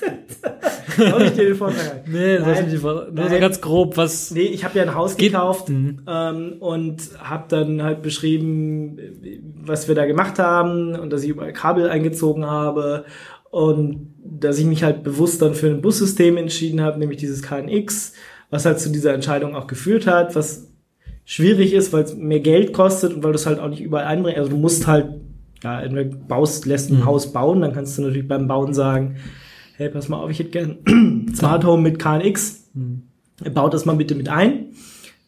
[0.98, 2.04] Habe ich dir den Vortrag?
[2.08, 3.12] Nee, das ist nicht die Vortrag.
[3.14, 4.30] Nur so ganz grob, was.
[4.32, 6.02] Nee, ich habe ja ein Haus Geht- gekauft Mhm.
[6.08, 8.98] ähm, und habe dann halt beschrieben,
[9.66, 13.06] was wir da gemacht haben und dass ich überall Kabel eingezogen habe
[13.50, 18.14] und dass ich mich halt bewusst dann für ein Bussystem entschieden habe, nämlich dieses KNX,
[18.52, 20.72] was halt zu dieser Entscheidung auch geführt hat, was
[21.26, 24.06] schwierig ist, weil es mehr Geld kostet und weil du es halt auch nicht überall
[24.06, 24.38] einbringst.
[24.40, 25.08] Also du musst halt,
[25.64, 27.06] ja, entweder baust, lässt ein Mhm.
[27.06, 29.16] Haus bauen, dann kannst du natürlich beim Bauen sagen,
[29.78, 30.78] hey, pass mal auf, ich hätte gern
[31.36, 33.02] Smart Home mit KNX Mhm.
[33.54, 34.68] baut das mal bitte mit ein.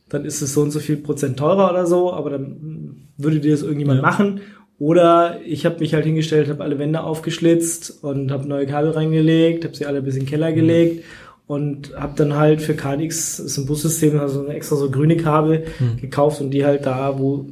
[0.10, 3.52] Dann ist es so und so viel Prozent teurer oder so, aber dann würde dir
[3.52, 4.06] das irgendjemand Ja.
[4.06, 4.42] machen.
[4.80, 9.66] Oder ich habe mich halt hingestellt, habe alle Wände aufgeschlitzt und habe neue Kabel reingelegt,
[9.66, 11.04] habe sie alle bis in den Keller gelegt
[11.48, 15.66] und habe dann halt für KNX, ist ein Bussystem, also eine extra so grüne Kabel
[16.02, 17.48] gekauft und die halt da, wo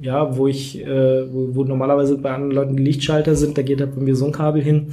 [0.00, 3.80] ja, wo ich, äh, wo, wo normalerweise bei anderen Leuten die Lichtschalter sind, da geht
[3.80, 4.92] halt bei mir so ein Kabel hin.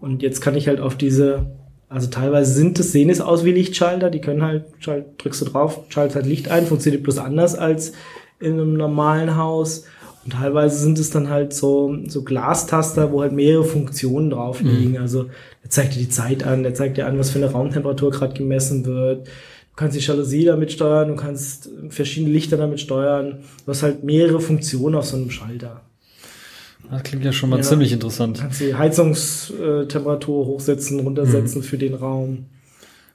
[0.00, 1.46] Und jetzt kann ich halt auf diese,
[1.88, 5.44] also teilweise sind es, sehen es aus wie Lichtschalter, die können halt, schalt, drückst du
[5.46, 7.92] drauf, schaltet halt Licht ein, funktioniert bloß anders als
[8.40, 9.84] in einem normalen Haus.
[10.24, 14.96] Und teilweise sind es dann halt so, so Glastaster, wo halt mehrere Funktionen drauf liegen.
[14.98, 15.24] Also
[15.62, 18.34] der zeigt dir die Zeit an, der zeigt dir an, was für eine Raumtemperatur gerade
[18.34, 19.26] gemessen wird.
[19.26, 23.38] Du kannst die Jalousie damit steuern, du kannst verschiedene Lichter damit steuern.
[23.64, 25.80] Du hast halt mehrere Funktionen auf so einem Schalter.
[26.90, 27.62] Das klingt ja schon mal Ja.
[27.62, 28.38] ziemlich Du interessant.
[28.38, 32.46] kannst die Heizungstemperatur hochsetzen, runtersetzen für den Raum.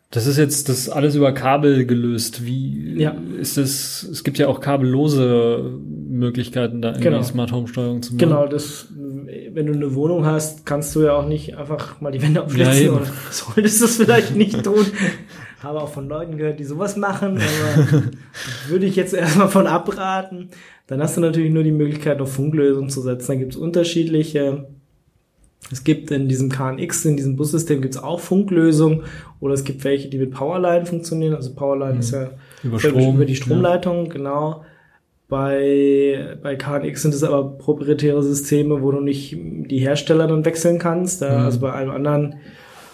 [0.09, 2.45] Das ist jetzt das alles über Kabel gelöst.
[2.45, 3.15] Wie Ja.
[3.39, 4.03] ist es?
[4.03, 5.77] Es gibt ja auch kabellose
[6.09, 7.23] Möglichkeiten, da irgendwie Genau.
[7.23, 8.19] Smart Home Steuerung zu machen.
[8.19, 8.87] Genau, das,
[9.51, 12.85] wenn du eine Wohnung hast, kannst du ja auch nicht einfach mal die Wände aufschlitzen
[12.85, 14.85] Ja, oder solltest du es vielleicht nicht tun.
[15.61, 18.03] Habe auch von Leuten gehört, die sowas machen, aber
[18.69, 20.49] würde ich jetzt erstmal von abraten.
[20.85, 23.27] Dann hast du natürlich nur die Möglichkeit, auf Funklösungen zu setzen.
[23.27, 24.69] Da gibt es unterschiedliche.
[25.71, 29.03] Es gibt in diesem KNX, in diesem Bussystem gibt es auch Funklösungen
[29.39, 31.35] oder es gibt welche, die mit Powerline funktionieren.
[31.35, 32.29] Also Powerline ist ja
[32.63, 33.15] Über Strom.
[33.15, 34.63] über die Stromleitung, genau.
[35.29, 40.79] Bei, bei KNX sind es aber proprietäre Systeme, wo du nicht die Hersteller dann wechseln
[40.79, 41.21] kannst.
[41.21, 41.45] Da, Mhm.
[41.45, 42.35] Also bei einem anderen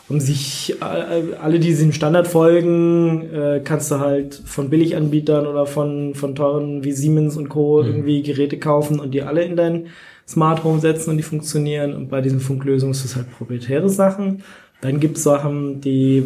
[0.10, 5.68] haben sich äh, alle, die diesem Standard folgen, äh, kannst du halt von Billiganbietern oder
[5.68, 7.82] von, von teuren wie Siemens und Co.
[7.84, 7.88] Mhm.
[7.90, 9.88] irgendwie Geräte kaufen und die alle in dein
[10.28, 11.94] Smart Home setzen und die funktionieren.
[11.94, 14.44] Und bei diesen Funklösungen ist das halt proprietäre Sachen.
[14.82, 16.26] Dann gibt es Sachen, die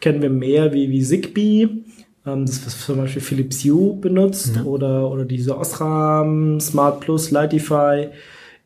[0.00, 1.68] kennen wir mehr wie, wie Zigbee.
[2.26, 4.62] Ähm, das was zum Beispiel Philips Hue benutzt Ja.
[4.64, 8.08] oder, oder diese Osram, Smart Plus, Lightify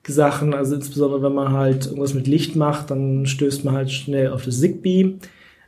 [0.07, 0.55] Sachen.
[0.55, 4.45] Also insbesondere wenn man halt irgendwas mit Licht macht, dann stößt man halt schnell auf
[4.45, 5.17] das Zigbee.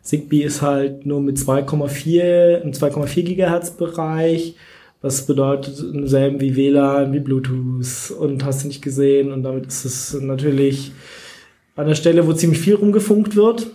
[0.03, 4.57] Zigbee ist halt nur mit 2,4 im 2,4 Gigahertz Bereich.
[5.03, 9.33] Was bedeutet im selben wie WLAN, wie Bluetooth und hast du nicht gesehen.
[9.33, 10.93] Und damit ist es natürlich
[11.75, 13.67] an der Stelle, wo ziemlich viel rumgefunkt wird.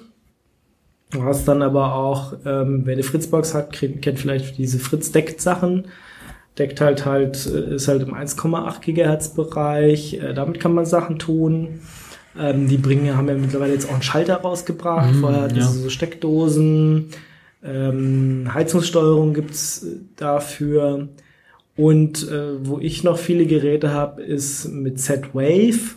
[1.12, 5.86] Du hast dann aber auch, ähm, wer eine Fritzbox hat, kennt, vielleicht diese Fritz-Deckt-Sachen.
[6.58, 10.16] Deckt halt halt, äh, ist halt im 1,8 Gigahertz Bereich.
[10.16, 11.82] Äh, damit kann man Sachen tun.
[12.38, 15.13] Ähm, die bringen, haben ja mittlerweile jetzt auch einen Schalter rausgebracht.
[15.13, 15.68] Mhm, Vorher hatten ja.
[15.68, 17.10] sie so Steckdosen.
[17.63, 21.10] Ähm, Heizungssteuerung gibt's äh, dafür.
[21.76, 25.96] Und äh, wo ich noch viele Geräte habe, ist mit Z-Wave.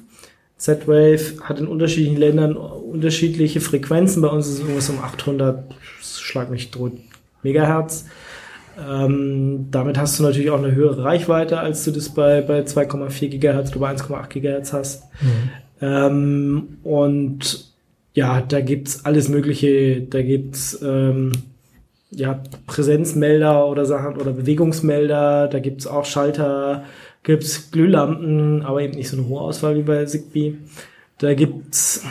[0.57, 4.21] Z-Wave hat in unterschiedlichen Ländern unterschiedliche Frequenzen.
[4.21, 6.93] Bei uns ist es irgendwas um 800, schlag mich tot,
[7.43, 8.05] Megahertz.
[8.79, 13.29] Ähm, damit hast du natürlich auch eine höhere Reichweite, als du das bei, bei 2,4
[13.29, 15.05] Gigahertz oder bei 1,8 Gigahertz hast.
[15.81, 17.73] Ähm, und
[18.15, 20.03] ja, da gibt's alles Mögliche.
[20.03, 21.33] Da gibt's ähm,
[22.11, 25.49] ja, Präsenzmelder oder Sachen oder Bewegungsmelder.
[25.49, 26.85] Da gibt's auch Schalter,
[27.23, 30.55] gibt's Glühlampen, aber eben nicht so eine hohe Auswahl wie bei Zigbee.
[31.19, 32.05] Da gibt's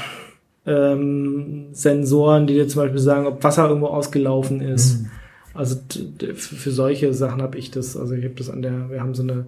[0.66, 5.06] ähm, Sensoren, die dir zum Beispiel sagen, ob Wasser irgendwo ausgelaufen ist.
[5.54, 7.98] Also d- für für solche Sachen habe ich das.
[7.98, 9.48] Also ich habe das an der, wir haben so eine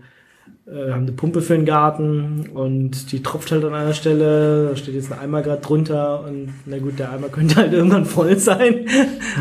[0.68, 4.76] äh, haben eine Pumpe für den Garten und die tropft halt an einer Stelle, da
[4.76, 8.38] steht jetzt ein Eimer gerade drunter und na gut, der Eimer könnte halt irgendwann voll
[8.38, 8.86] sein.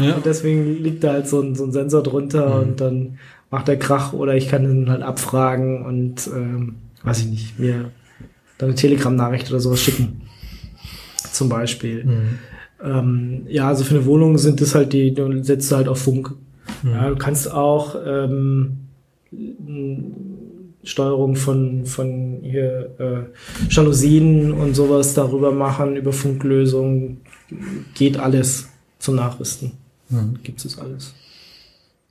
[0.00, 0.14] Ja.
[0.14, 3.18] Und deswegen liegt da halt so ein, so ein Sensor drunter und dann
[3.50, 7.90] macht der Krach oder ich kann ihn halt abfragen und ähm, weiß ich nicht, mir
[8.58, 10.22] dann eine Telegram-Nachricht oder sowas schicken.
[11.32, 12.28] Zum Beispiel.
[12.82, 16.34] Ähm, ja, also für eine Wohnung sind das halt die, du setzt halt auf Funk.
[16.82, 18.88] Ja, du kannst auch ähm,
[20.82, 27.20] Steuerung von, von hier äh, Jalousien und sowas darüber machen, über Funklösungen.
[27.94, 29.72] Geht alles zum Nachrüsten.
[30.42, 31.14] Gibt es alles.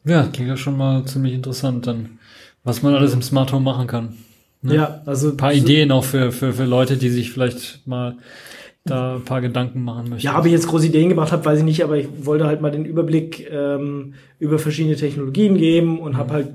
[0.05, 2.19] Ja, klingt ja schon mal ziemlich interessant dann,
[2.63, 4.13] was man alles im Smart Home machen kann.
[4.61, 4.75] Ne?
[4.75, 8.17] Ja, also Ein paar Ideen auch für, für, für Leute, die sich vielleicht mal
[8.85, 10.25] da ein paar Gedanken machen möchten.
[10.25, 12.61] Ja, ob ich jetzt große Ideen gemacht habe, weiß ich nicht, aber ich wollte halt
[12.61, 16.47] mal den Überblick ähm, über verschiedene Technologien geben und habe halt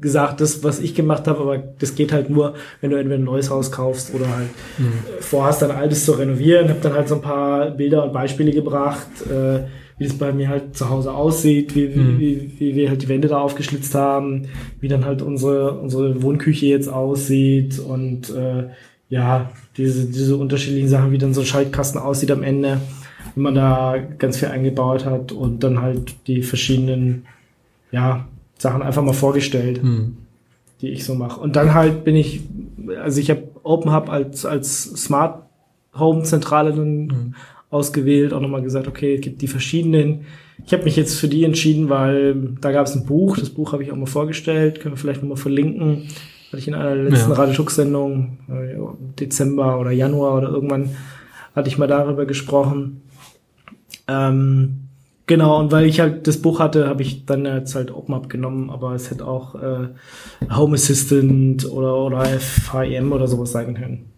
[0.00, 3.24] gesagt, das, was ich gemacht habe, aber das geht halt nur, wenn du entweder ein
[3.24, 6.68] neues Haus kaufst oder halt äh, vorhast, dein altes zu renovieren.
[6.68, 9.60] Habe dann halt so ein paar Bilder und Beispiele gebracht, äh,
[9.98, 13.08] wie das bei mir halt zu Hause aussieht, wie, wie, wie, wie wir halt die
[13.08, 14.48] Wände da aufgeschlitzt haben,
[14.80, 18.68] wie dann halt unsere, unsere Wohnküche jetzt aussieht und äh,
[19.08, 22.80] ja, diese, diese unterschiedlichen Sachen, wie dann so ein Schaltkasten aussieht am Ende,
[23.34, 27.26] wenn man da ganz viel eingebaut hat und dann halt die verschiedenen,
[27.90, 28.26] ja,
[28.62, 30.16] Sachen einfach mal vorgestellt, Hm.
[30.80, 31.40] die ich so mache.
[31.40, 32.40] Und dann halt bin ich,
[33.00, 35.42] also ich habe Open Hub als, als Smart
[35.98, 37.34] Home Zentrale dann
[37.70, 40.22] ausgewählt, auch nochmal gesagt, okay, es gibt die verschiedenen.
[40.64, 43.72] Ich habe mich jetzt für die entschieden, weil da gab es ein Buch, das Buch
[43.72, 46.08] habe ich auch mal vorgestellt, können wir vielleicht nochmal verlinken.
[46.48, 47.36] Hatte ich in einer letzten Ja.
[47.36, 50.90] Radio Sendung im Dezember oder Januar oder irgendwann
[51.56, 53.02] hatte ich mal darüber gesprochen.
[54.08, 54.81] Ähm,
[55.32, 58.68] genau, und weil ich halt das Buch hatte, habe ich dann jetzt halt OpenUp genommen,
[58.68, 59.88] aber es hätte auch äh,
[60.54, 64.10] Home Assistant oder, oder FHEM oder sowas sein können.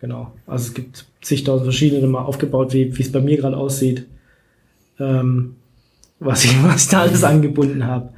[0.00, 0.32] Genau.
[0.46, 4.06] Also es gibt zigtausend verschiedene mal aufgebaut, wie es bei mir gerade aussieht.
[4.98, 5.56] Ähm,
[6.20, 8.08] was ich, was ich da alles angebunden habe.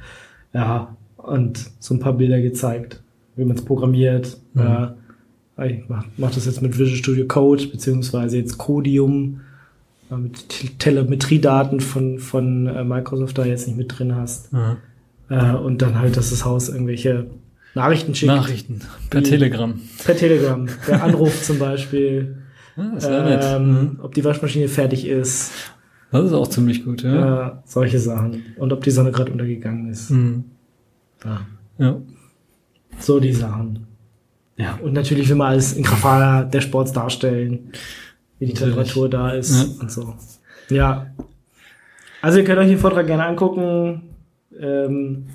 [0.53, 3.01] Ja, und so ein paar Bilder gezeigt,
[3.35, 4.37] wie man es programmiert.
[4.55, 9.41] Äh, ich mach, mach das jetzt mit Visual Studio Code, beziehungsweise jetzt Codium,
[10.17, 14.49] mit Te- Telemetriedaten von, von äh, Microsoft da jetzt nicht mit drin hast.
[14.53, 14.77] Ja.
[15.29, 17.27] Äh, und dann halt, dass das Haus irgendwelche
[17.75, 18.27] Nachrichten schickt.
[18.31, 19.79] Nachrichten per Die- Telegram.
[20.03, 20.67] Per Telegram.
[20.87, 22.37] Der Anruf zum Beispiel.
[22.75, 23.43] Ja, das wäre nett.
[23.45, 23.99] Ähm, Mhm.
[24.01, 25.51] ob die Waschmaschine fertig ist.
[26.11, 27.47] Das ist auch ziemlich gut, ja.
[27.49, 28.41] Äh, solche Sachen.
[28.57, 30.09] Und ob die Sonne gerade untergegangen ist.
[30.09, 30.45] Mhm.
[31.23, 31.41] Ja.
[31.77, 31.97] Ja.
[32.97, 33.85] So die Sachen.
[34.57, 34.79] Ja.
[34.81, 37.71] Und natürlich will man alles in Grafana der Sports darstellen.
[38.39, 38.73] Wie die Natürlich.
[38.75, 39.81] Temperatur da ist Ja.
[39.81, 40.13] und so.
[40.69, 41.07] Ja.
[42.21, 44.01] Also ihr könnt euch den Vortrag gerne angucken.
[44.59, 45.27] Ähm,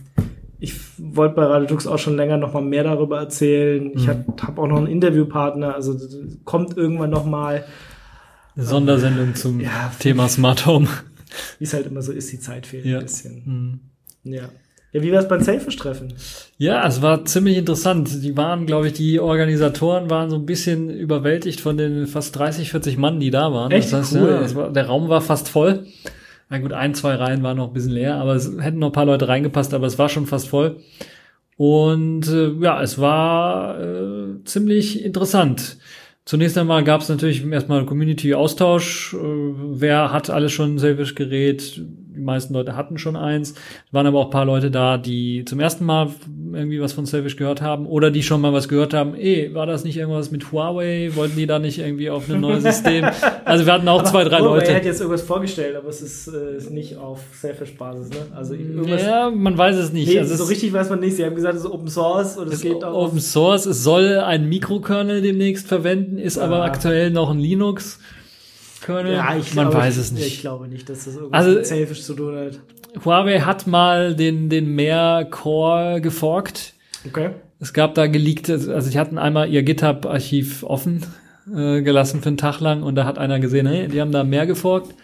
[0.61, 3.93] ich wollte bei Radiotrux auch schon länger noch mal mehr darüber erzählen.
[3.95, 4.09] Ich Mhm.
[4.09, 5.97] habe hab auch noch einen Interviewpartner, also
[6.45, 7.65] kommt irgendwann noch mal.
[8.57, 9.93] Eine Sondersendung zum Ja.
[10.01, 10.89] Thema Smart Home.
[11.59, 12.99] Wie es halt immer so ist, die Zeit fehlt Ja.
[12.99, 13.81] ein bisschen.
[14.25, 14.33] Mhm.
[14.33, 14.49] Ja.
[14.93, 16.15] Ja, wie war es beim Selfish-Treffen?
[16.57, 18.23] Ja, es war ziemlich interessant.
[18.23, 22.71] Die waren, glaube ich, die Organisatoren waren so ein bisschen überwältigt von den fast 30,
[22.71, 23.71] 40 Mann, die da waren.
[23.71, 23.93] Echt?
[23.93, 24.41] Das heißt, Cool.
[24.43, 25.85] ja, war, der Raum war fast voll.
[26.49, 28.93] Na gut, ein, zwei Reihen waren noch ein bisschen leer, aber es hätten noch ein
[28.93, 30.79] paar Leute reingepasst, aber es war schon fast voll.
[31.59, 35.77] Und äh, ja, es war äh, ziemlich interessant.
[36.25, 39.15] Zunächst einmal gab es natürlich erstmal Community-Austausch.
[39.15, 41.83] Äh, wer hat alles schon ein Selfish-Gerät?
[42.19, 43.51] Die meisten Leute hatten schon eins.
[43.53, 46.09] Es waren aber auch ein paar Leute da, die zum ersten Mal
[46.53, 49.15] irgendwie was von Selfish gehört haben oder die schon mal was gehört haben.
[49.15, 51.11] Eh, war das nicht irgendwas mit Huawei?
[51.15, 53.07] Wollten die da nicht irgendwie auf ein neues System?
[53.45, 54.75] Also wir hatten auch zwei, drei Huawei Leute.
[54.75, 58.17] hat jetzt irgendwas vorgestellt, aber es ist, äh, ist nicht auf Selfish-Basis, ne?
[58.35, 59.03] Also irgendwas.
[59.03, 60.09] Ja, man weiß es nicht.
[60.09, 61.17] Nee, also so richtig weiß man nicht.
[61.17, 63.07] Sie haben gesagt, es ist Open Source und es geht auch.
[63.07, 66.65] Open Source, es soll ein Mikrokernel demnächst verwenden, ist aber Ja.
[66.65, 67.39] aktuell noch ein
[68.89, 69.13] Linux-Kernel.
[69.13, 70.41] ja, ich Man glaube, weiß es Ich nicht.
[70.41, 72.61] glaube nicht, dass das irgendwas Also- mit Selfish zu tun hat.
[73.05, 76.73] Huawei hat mal den, den Mehr Core geforkt.
[77.07, 77.31] Okay.
[77.61, 81.05] Es gab da geleakte, also die hatten einmal ihr GitHub-Archiv offen
[81.55, 84.25] äh, gelassen für einen Tag lang und da hat einer gesehen, hey, die haben da
[84.25, 84.95] mehr geforkt.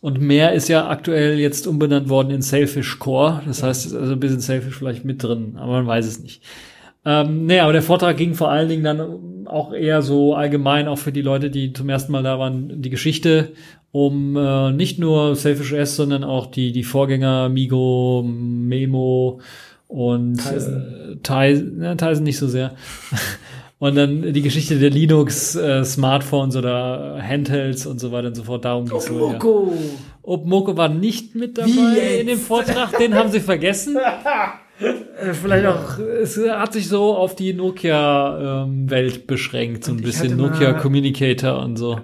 [0.00, 3.42] Und mehr ist ja aktuell jetzt umbenannt worden in Sailfish Core.
[3.46, 6.20] Das heißt, es ist also ein bisschen Sailfish vielleicht mit drin, aber man weiß es
[6.22, 6.42] nicht.
[7.04, 10.98] Ähm, nee, aber der Vortrag ging vor allen Dingen dann auch eher so allgemein, auch
[10.98, 13.52] für die Leute, die zum ersten Mal da waren, die Geschichte
[13.92, 19.40] um äh, nicht nur Selfish S, sondern auch die, die Vorgänger Migo, Memo
[19.88, 20.76] und Tizen.
[21.12, 22.74] Äh, Tizen, ja, Tizen nicht so sehr.
[23.80, 28.42] Und dann die Geschichte der Linux äh, Smartphones oder Handhelds und so weiter und so
[28.42, 28.66] fort.
[28.66, 29.32] Darum ging's so, ja.
[29.32, 29.72] Moko.
[30.20, 33.96] Opmoko war nicht mit dabei in dem Vortrag, den haben sie vergessen.
[34.80, 40.72] Äh, Vielleicht auch, es hat sich so auf die Nokia-Welt beschränkt, so ein bisschen Nokia
[40.74, 42.00] Communicator und so.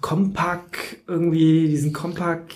[0.00, 2.48] Compaq, irgendwie diesen Compaq,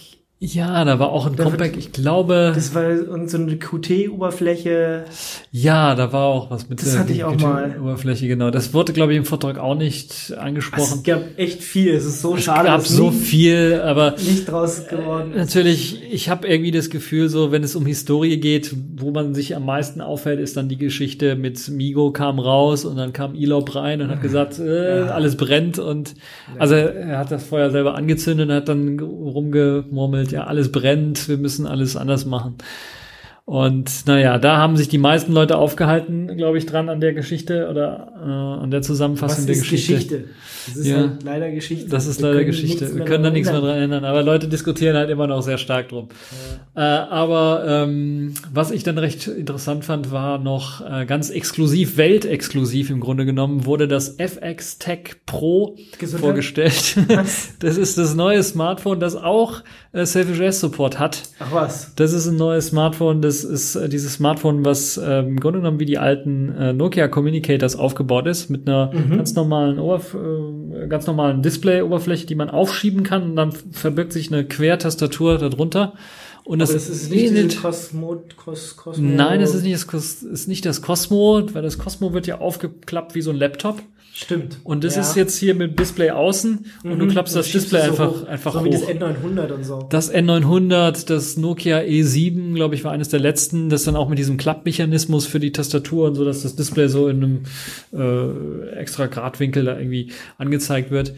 [0.42, 2.96] Ja, da war auch ein Da Compact, ich glaube, das war
[3.29, 5.05] so eine QT-Oberfläche.
[5.53, 7.76] ja, da war auch was mit Das der hatte ich auch mal.
[7.79, 8.50] Oberfläche, genau.
[8.50, 11.03] Das wurde, glaube ich, im Vortrag auch nicht Es angesprochen.
[11.03, 11.92] gab echt viel.
[11.92, 15.55] Es ist so Es schade, gab dass so viel, aber nicht draus geworden ist.
[15.55, 19.55] Natürlich, ich habe irgendwie das Gefühl, so wenn es um Historie geht, wo man sich
[19.55, 23.74] am meisten auffällt, ist dann die Geschichte mit Migo kam raus und dann kam Elop
[23.74, 26.14] rein und hat gesagt, äh, alles brennt und
[26.59, 31.37] also er hat das Feuer selber angezündet und hat dann rumgemurmelt, ja alles brennt, wir
[31.38, 32.55] müssen alles anders machen.
[33.47, 37.69] Und naja, da haben sich die meisten Leute aufgehalten, glaube ich, dran an der Geschichte
[37.69, 39.95] oder äh, an der Zusammenfassung Was der ist Geschichte.
[39.95, 40.25] Geschichte?
[40.66, 40.97] Das ist Ja.
[40.99, 41.88] halt leider Geschichte.
[41.88, 42.95] Das ist Wir leider Geschichte.
[42.95, 45.88] Wir können da nichts mehr dran ändern, aber Leute diskutieren halt immer noch sehr stark
[45.88, 46.11] drum.
[46.77, 52.90] Äh, aber ähm, was ich dann recht interessant fand, war noch äh, ganz exklusiv, weltexklusiv
[52.90, 56.21] im Grunde genommen, wurde das FX Tech Pro Gesundheit?
[56.29, 56.97] vorgestellt.
[57.09, 57.55] Was?
[57.59, 61.22] Das ist das neue Smartphone, das auch äh, Selfie Support hat.
[61.38, 61.94] Ach was.
[61.96, 63.22] Das ist ein neues Smartphone.
[63.22, 67.09] Das ist äh, dieses Smartphone, was äh, im Grunde genommen wie die alten äh, Nokia
[67.09, 73.03] Communicators aufgebaut ist, mit einer ganz normalen Oberf äh, ganz normalen Display-Oberfläche, die man aufschieben
[73.03, 73.22] kann.
[73.22, 75.94] Und dann verbirgt sich eine Quertastatur darunter.
[76.44, 79.07] Und Aber das, das ist nicht ähnelt- Cosmo, Cos, Cosmo.
[79.07, 83.14] Nein, es ist nicht das, ist nicht das Cosmo, weil das Cosmo wird ja aufgeklappt
[83.14, 83.83] wie so ein Laptop.
[84.12, 84.59] Stimmt.
[84.64, 85.03] Und das Ja.
[85.03, 87.11] ist jetzt hier mit Display außen und du Mhm.
[87.11, 88.27] klappst Dann das Display so einfach, hoch.
[88.27, 88.88] einfach so wie das hoch.
[88.90, 89.87] N900 und so.
[89.88, 94.18] Das N900, das Nokia E7, glaube ich, war eines der letzten, das dann auch mit
[94.18, 97.40] diesem Klappmechanismus für die Tastatur und so, dass das Display so in einem
[97.92, 101.14] äh, extra Gradwinkel da irgendwie angezeigt wird.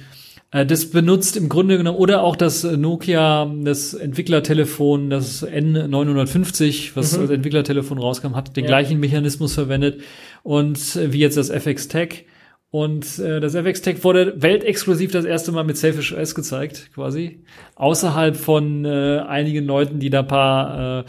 [0.50, 7.18] Äh, das benutzt im Grunde genommen, oder auch das Nokia, das Entwicklertelefon, das N950, was
[7.18, 8.68] als Entwicklertelefon rauskam, hat den Ja.
[8.68, 10.00] gleichen Mechanismus verwendet
[10.42, 12.26] und äh, wie jetzt das FX Tech.
[12.72, 17.44] Und äh, das FX Tech wurde weltexklusiv das erste Mal mit Selfish OS gezeigt, quasi.
[17.74, 21.04] Außerhalb von äh, einigen Leuten, die da paar äh,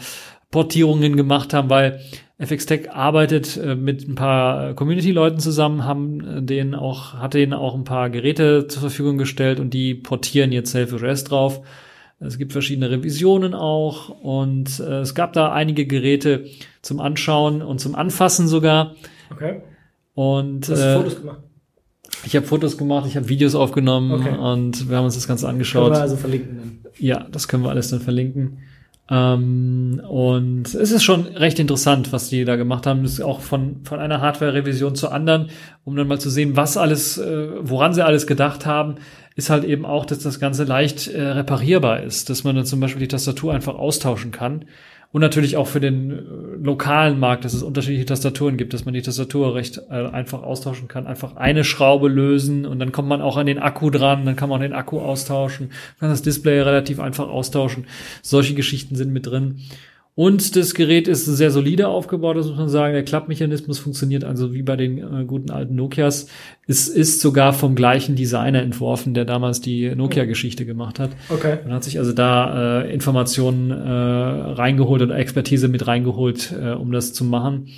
[0.50, 2.00] Portierungen gemacht haben, weil
[2.36, 7.54] FX Tech arbeitet äh, mit ein paar Community-Leuten zusammen, haben äh, denen auch, hat denen
[7.54, 11.62] auch ein paar Geräte zur Verfügung gestellt und die portieren jetzt Selfish OS drauf.
[12.20, 16.44] Es gibt verschiedene Revisionen auch und äh, es gab da einige Geräte
[16.82, 18.96] zum Anschauen und zum Anfassen sogar.
[19.32, 19.62] Okay.
[20.12, 21.40] Und Du hast äh, Fotos gemacht.
[22.24, 24.36] Ich habe Fotos gemacht, ich habe Videos aufgenommen Okay.
[24.36, 25.92] und wir haben uns das Ganze Können angeschaut.
[25.92, 26.92] wir also verlinken dann.
[26.98, 28.58] Ja, das können wir alles dann verlinken.
[29.10, 33.02] Ähm, und es ist schon recht interessant, was die da gemacht haben.
[33.02, 35.48] Das ist auch von, von einer Hardware-Revision zur anderen,
[35.84, 38.94] um dann mal zu sehen, was alles, äh, woran sie alles gedacht haben,
[39.36, 42.80] ist halt eben auch, dass das Ganze leicht äh, reparierbar ist, dass man dann zum
[42.80, 44.64] Beispiel die Tastatur einfach austauschen kann.
[45.14, 46.22] Und natürlich auch für den äh,
[46.60, 50.88] lokalen Markt, dass es unterschiedliche Tastaturen gibt, dass man die Tastatur recht äh, einfach austauschen
[50.88, 51.06] kann.
[51.06, 54.48] Einfach eine Schraube lösen und dann kommt man auch an den Akku dran, dann kann
[54.48, 57.86] man auch den Akku austauschen, kann das Display relativ einfach austauschen.
[58.22, 59.60] Solche Geschichten sind mit drin.
[60.16, 62.94] Und das Gerät ist sehr solide aufgebaut, das muss man sagen.
[62.94, 66.28] Der Klappmechanismus funktioniert also wie bei den äh, guten alten Nokias.
[66.68, 71.10] Es ist sogar vom gleichen Designer entworfen, der damals die Nokia-Geschichte gemacht hat.
[71.30, 71.58] Okay.
[71.64, 76.92] Man hat sich also da äh, Informationen äh, reingeholt oder Expertise mit reingeholt, äh, um
[76.92, 77.70] das zu machen.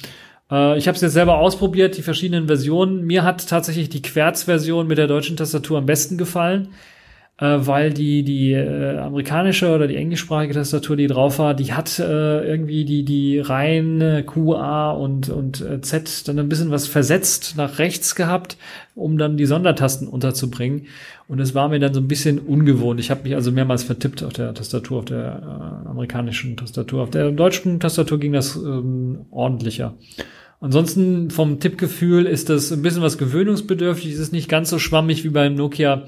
[0.50, 3.06] Äh, ich habe es jetzt selber ausprobiert, die verschiedenen Versionen.
[3.06, 6.68] Mir hat tatsächlich die Querz-Version mit der deutschen Tastatur am besten gefallen,
[7.38, 11.98] äh, weil die die äh, amerikanische oder die englischsprachige Tastatur, die drauf war, die hat
[11.98, 17.54] äh, irgendwie die die reine QA und und äh, Z dann ein bisschen was versetzt
[17.56, 18.56] nach rechts gehabt,
[18.94, 20.86] um dann die Sondertasten unterzubringen.
[21.28, 23.00] Und es war mir dann so ein bisschen ungewohnt.
[23.00, 27.02] Ich habe mich also mehrmals vertippt auf der Tastatur, auf der äh, amerikanischen Tastatur.
[27.02, 29.94] Auf der deutschen Tastatur ging das ähm, ordentlicher.
[30.60, 34.12] Ansonsten vom Tippgefühl ist das ein bisschen was gewöhnungsbedürftig.
[34.12, 36.04] Es ist nicht ganz so schwammig wie beim Nokia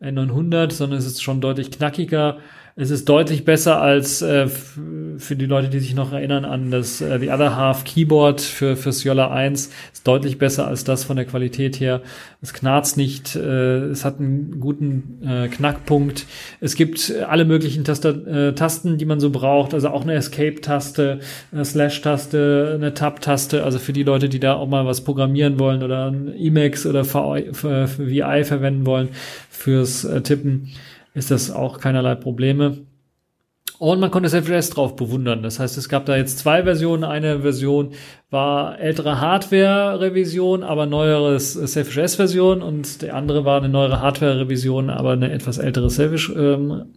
[0.00, 2.38] N900, sondern es ist schon deutlich knackiger.
[2.80, 7.02] Es ist deutlich besser als äh, für die Leute, die sich noch erinnern an das
[7.02, 9.70] äh, The Other Half Keyboard für fürs Yola 1.
[9.92, 12.00] Ist deutlich besser als das von der Qualität her.
[12.40, 16.24] Es knarzt nicht, äh, es hat einen guten äh, Knackpunkt.
[16.62, 19.74] Es gibt alle möglichen Taster, äh, Tasten, die man so braucht.
[19.74, 21.20] Also auch eine Escape-Taste,
[21.52, 23.62] eine Slash-Taste, eine Tab-Taste.
[23.62, 27.04] Also für die Leute, die da auch mal was programmieren wollen oder ein Emacs oder
[27.04, 29.10] VI, VI verwenden wollen
[29.50, 30.70] fürs äh, Tippen
[31.14, 32.78] ist das auch keinerlei Probleme.
[33.78, 35.42] Und man konnte Self-Dress drauf bewundern.
[35.42, 37.02] Das heißt, es gab da jetzt zwei Versionen.
[37.02, 37.92] Eine Version
[38.28, 45.32] war ältere Hardware-Revision, aber neueres Selfish-S-Version und der andere war eine neuere Hardware-Revision, aber eine
[45.32, 46.92] etwas ältere Selfish ähm,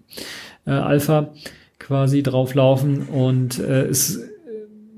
[0.65, 1.33] äh, Alpha
[1.79, 3.03] quasi drauflaufen.
[3.03, 4.19] Und äh, es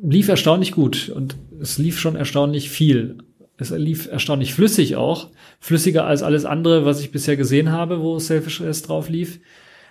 [0.01, 3.19] lief erstaunlich gut und es lief schon erstaunlich viel.
[3.57, 5.29] Es lief erstaunlich flüssig auch,
[5.59, 9.39] flüssiger als alles andere, was ich bisher gesehen habe, wo Selfish S drauf lief.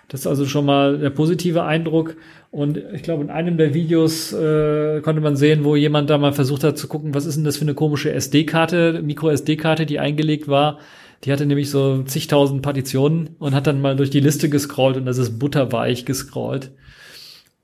[0.07, 2.15] Das ist also schon mal der positive Eindruck.
[2.51, 6.31] Und ich glaube, in einem der Videos äh, konnte man sehen, wo jemand da mal
[6.31, 10.47] versucht hat zu gucken, was ist denn das für eine komische SD-Karte, Micro-SD-Karte, die eingelegt
[10.47, 10.79] war.
[11.23, 15.05] Die hatte nämlich so zigtausend Partitionen und hat dann mal durch die Liste gescrollt und
[15.05, 16.71] das ist butterweich gescrollt.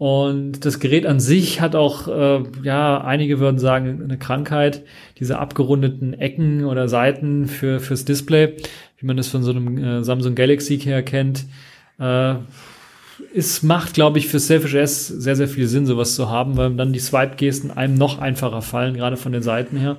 [0.01, 4.81] Und das Gerät an sich hat auch, äh, ja, einige würden sagen, eine Krankheit,
[5.19, 8.55] diese abgerundeten Ecken oder Seiten für fürs Display,
[8.97, 11.45] wie man das von so einem äh, Samsung Galaxy her kennt.
[11.99, 12.33] Äh,
[13.35, 16.73] es macht, glaube ich, für Selfish S sehr, sehr viel Sinn, sowas zu haben, weil
[16.73, 19.97] dann die Swipe-Gesten einem noch einfacher fallen, gerade von den Seiten her.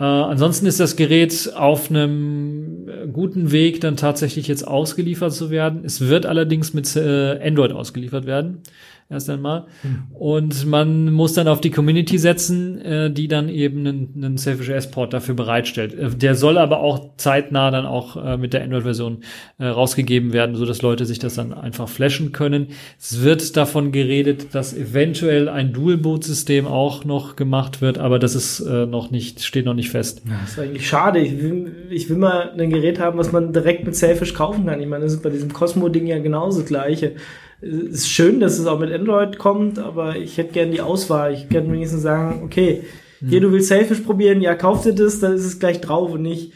[0.00, 5.84] Äh, ansonsten ist das Gerät auf einem guten Weg, dann tatsächlich jetzt ausgeliefert zu werden.
[5.84, 8.62] Es wird allerdings mit äh, Android ausgeliefert werden
[9.10, 9.66] erst einmal.
[9.82, 10.04] Mhm.
[10.14, 14.68] Und man muss dann auf die Community setzen, äh, die dann eben einen, einen Selfish
[14.70, 15.94] S-Port dafür bereitstellt.
[15.94, 19.18] Äh, der soll aber auch zeitnah dann auch äh, mit der Android-Version
[19.58, 22.68] äh, rausgegeben werden, so dass Leute sich das dann einfach flashen können.
[22.98, 28.60] Es wird davon geredet, dass eventuell ein Dual-Boot-System auch noch gemacht wird, aber das ist
[28.60, 30.22] äh, noch nicht, steht noch nicht fest.
[30.24, 31.20] Das ist eigentlich schade.
[31.20, 34.80] Ich will, ich will mal ein Gerät haben, was man direkt mit Selfish kaufen kann.
[34.80, 37.12] Ich meine, das ist bei diesem Cosmo-Ding ja genauso das gleiche
[37.64, 41.32] ist schön, dass es auch mit Android kommt, aber ich hätte gerne die Auswahl.
[41.32, 42.82] Ich könnte wenigstens sagen, okay,
[43.20, 43.28] hm.
[43.28, 46.22] hier, du willst Selfish probieren, ja, kauf dir das, dann ist es gleich drauf und
[46.22, 46.52] nicht,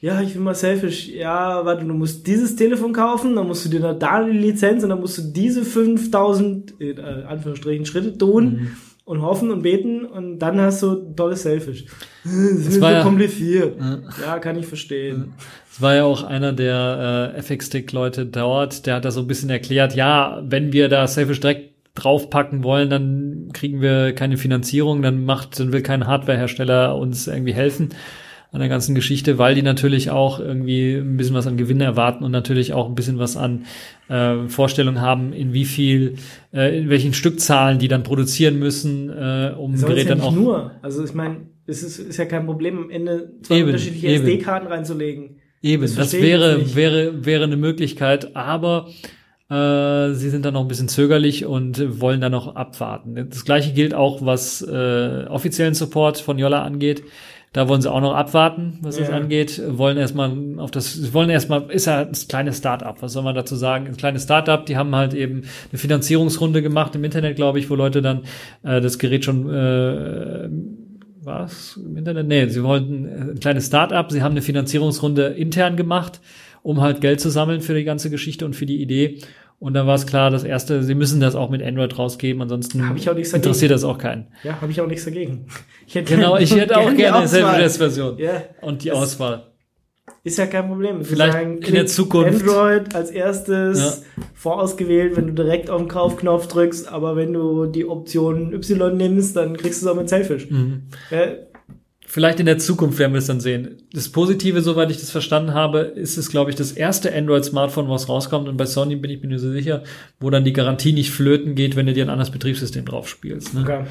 [0.00, 3.68] ja, ich will mal Selfish, ja, warte, du musst dieses Telefon kaufen, dann musst du
[3.68, 8.76] dir da die Lizenz und dann musst du diese 5000, in Anführungsstrichen, Schritte tun mhm.
[9.04, 11.86] Und hoffen und beten und dann hast du tolles Selfish.
[12.24, 13.80] Das, das ist so ja, kompliziert.
[13.80, 13.98] Ja.
[14.24, 14.38] ja.
[14.38, 15.34] kann ich verstehen.
[15.72, 19.50] Es war ja auch einer der äh, FX-Stick-Leute dort, der hat da so ein bisschen
[19.50, 25.24] erklärt, ja, wenn wir da Selfish direkt draufpacken wollen, dann kriegen wir keine Finanzierung, dann
[25.24, 27.90] macht, dann will kein Hardwarehersteller uns irgendwie helfen
[28.52, 32.22] an der ganzen Geschichte, weil die natürlich auch irgendwie ein bisschen was an Gewinn erwarten
[32.22, 33.64] und natürlich auch ein bisschen was an
[34.08, 36.16] äh, Vorstellung haben, in wie viel,
[36.52, 40.32] äh, in welchen Stückzahlen die dann produzieren müssen, äh, um das Gerät ja dann auch.
[40.32, 44.08] Nur, also ich meine, es ist, ist ja kein Problem, am Ende zwei eben, unterschiedliche
[44.08, 45.36] SD-Karten reinzulegen.
[45.62, 48.88] Eben, das, das wäre, wäre, wäre eine Möglichkeit, aber
[49.48, 53.28] äh, sie sind dann noch ein bisschen zögerlich und wollen dann noch abwarten.
[53.30, 57.02] Das gleiche gilt auch, was äh, offiziellen Support von Yolla angeht.
[57.52, 59.04] Da wollen sie auch noch abwarten, was ja.
[59.04, 59.60] das angeht.
[59.66, 63.02] Wollen erstmal auf das, wollen erstmal, ist ja ein kleines Start-up.
[63.02, 63.86] Was soll man dazu sagen?
[63.86, 67.74] Ein kleines Start-up, die haben halt eben eine Finanzierungsrunde gemacht im Internet, glaube ich, wo
[67.74, 68.22] Leute dann
[68.62, 70.48] äh, das Gerät schon äh,
[71.24, 72.26] was im Internet?
[72.26, 76.20] Nee, sie wollten ein kleines Start-up, sie haben eine Finanzierungsrunde intern gemacht,
[76.62, 79.18] um halt Geld zu sammeln für die ganze Geschichte und für die Idee.
[79.62, 82.80] Und dann war es klar, das erste, sie müssen das auch mit Android rausgeben, ansonsten
[82.80, 84.26] interessiert das auch keinen.
[84.42, 85.46] Ja, habe ich auch nichts dagegen.
[85.86, 88.18] Ich hätte genau, ich hätte auch gerne eine Self-Version.
[88.18, 88.42] Ja.
[88.60, 89.52] Und die Auswahl.
[90.24, 91.04] Ist ja kein Problem.
[91.04, 92.42] Vielleicht sagen, in der Zukunft.
[92.42, 94.22] Android als erstes ja.
[94.34, 99.36] vorausgewählt, wenn du direkt auf den Kaufknopf drückst, aber wenn du die Option Y nimmst,
[99.36, 100.50] dann kriegst du es auch mit Selfish.
[100.50, 100.84] Mhm.
[101.10, 101.26] Ja.
[102.12, 103.78] Vielleicht in der Zukunft werden wir es dann sehen.
[103.94, 108.06] Das Positive, soweit ich das verstanden habe, ist es, glaube ich, das erste Android-Smartphone, was
[108.06, 108.50] rauskommt.
[108.50, 109.82] Und bei Sony bin ich mir nicht so sicher,
[110.20, 113.54] wo dann die Garantie nicht flöten geht, wenn du dir ein anderes Betriebssystem drauf spielst.
[113.54, 113.62] Ne?
[113.62, 113.84] Okay.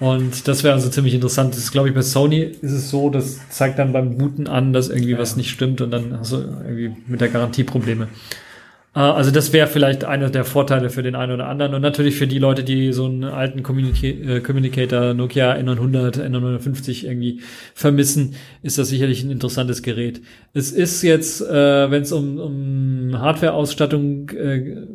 [0.00, 1.52] Und das wäre also ziemlich interessant.
[1.52, 4.72] Das ist, glaube ich, bei Sony ist es so, das zeigt dann beim Booten an,
[4.72, 5.18] dass irgendwie ja.
[5.18, 8.08] was nicht stimmt und dann hast du irgendwie mit der Garantie Probleme.
[8.94, 12.16] Äh, also das wäre vielleicht einer der Vorteile für den einen oder anderen und natürlich
[12.16, 17.40] für die Leute, die so einen alten Communica äh, Communicator Nokia N900, N950 irgendwie
[17.74, 20.20] vermissen, ist das sicherlich ein interessantes Gerät.
[20.52, 24.86] Es ist jetzt, äh, wenn es um, um Hardware-Ausstattung äh,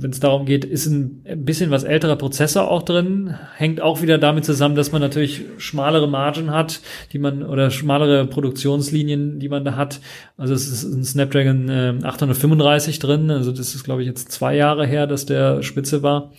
[0.00, 3.34] wenn es darum geht, ist ein, bisschen was älterer Prozessor auch drin.
[3.56, 6.80] Hängt auch wieder damit zusammen, dass man natürlich schmalere Margen hat,
[7.12, 10.00] die man oder schmalere Produktionslinien, die man da hat.
[10.36, 13.30] Also es ist ein Snapdragon äh, 835 drin.
[13.30, 16.32] Also das ist, glaube ich, jetzt zwei Jahre her, dass der Spitze war,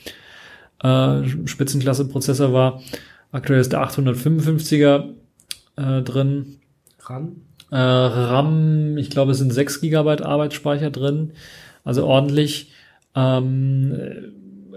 [0.83, 2.81] äh, Spitzenklasse-Prozessor war.
[3.31, 5.05] Aktuell ist der 855er
[5.75, 6.57] äh, drin.
[7.01, 7.41] RAM?
[7.71, 11.33] Äh, RAM, ich glaube, es sind 6 Gigabyte Arbeitsspeicher drin.
[11.83, 12.71] Also ordentlich.
[13.15, 13.95] Ähm,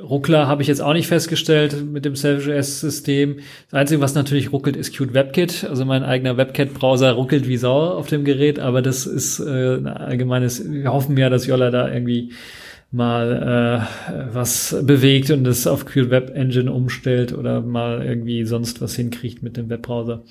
[0.03, 3.37] Ruckler habe ich jetzt auch nicht festgestellt mit dem Self-JS-System.
[3.71, 5.65] Das Einzige, was natürlich ruckelt, ist Qt WebKit.
[5.65, 9.87] Also mein eigener WebKit-Browser ruckelt wie Sau auf dem Gerät, aber das ist äh, ein
[9.87, 12.33] allgemeines, wir hoffen ja, dass Jolla da irgendwie
[12.91, 18.83] mal äh, was bewegt und das auf Qt Web Engine umstellt oder mal irgendwie sonst
[18.83, 20.25] was hinkriegt mit dem Webbrowser.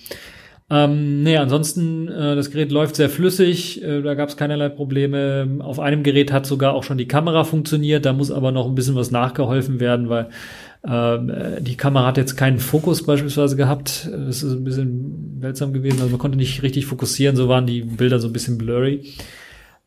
[0.74, 5.60] Ähm, nee, ansonsten, äh, das Gerät läuft sehr flüssig, äh, da gab es keinerlei Probleme.
[5.60, 8.76] Auf einem Gerät hat sogar auch schon die Kamera funktioniert, da muss aber noch ein
[8.76, 10.30] bisschen was nachgeholfen werden, weil
[10.84, 14.10] Ähm, äh, die Kamera hat jetzt keinen Fokus beispielsweise gehabt.
[14.12, 16.00] Das ist ein bisschen seltsam gewesen.
[16.00, 19.14] Also man konnte nicht richtig fokussieren, so waren die Bilder so ein bisschen blurry.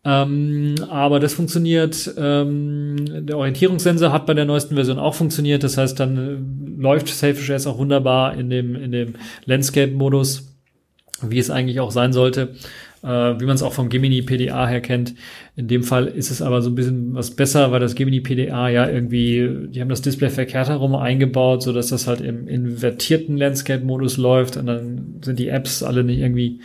[0.04, 2.14] Ähm, aber das funktioniert.
[2.16, 5.64] Ähm, der Orientierungssensor hat bei der neuesten Version auch funktioniert.
[5.64, 9.14] Das heißt, dann äh, läuft Selfish S auch wunderbar in dem, in dem
[9.46, 10.53] Landscape-Modus,
[11.30, 12.54] wie es eigentlich auch sein sollte
[13.04, 15.14] äh, wie man es auch vom Gemini PDA her kennt.
[15.56, 18.68] In dem Fall ist es aber so ein bisschen was besser, weil das Gemini PDA
[18.70, 23.36] ja irgendwie, die haben das Display verkehrt herum eingebaut, so dass das halt im invertierten
[23.36, 26.60] Landscape-Modus läuft und dann sind die Apps alle nicht irgendwie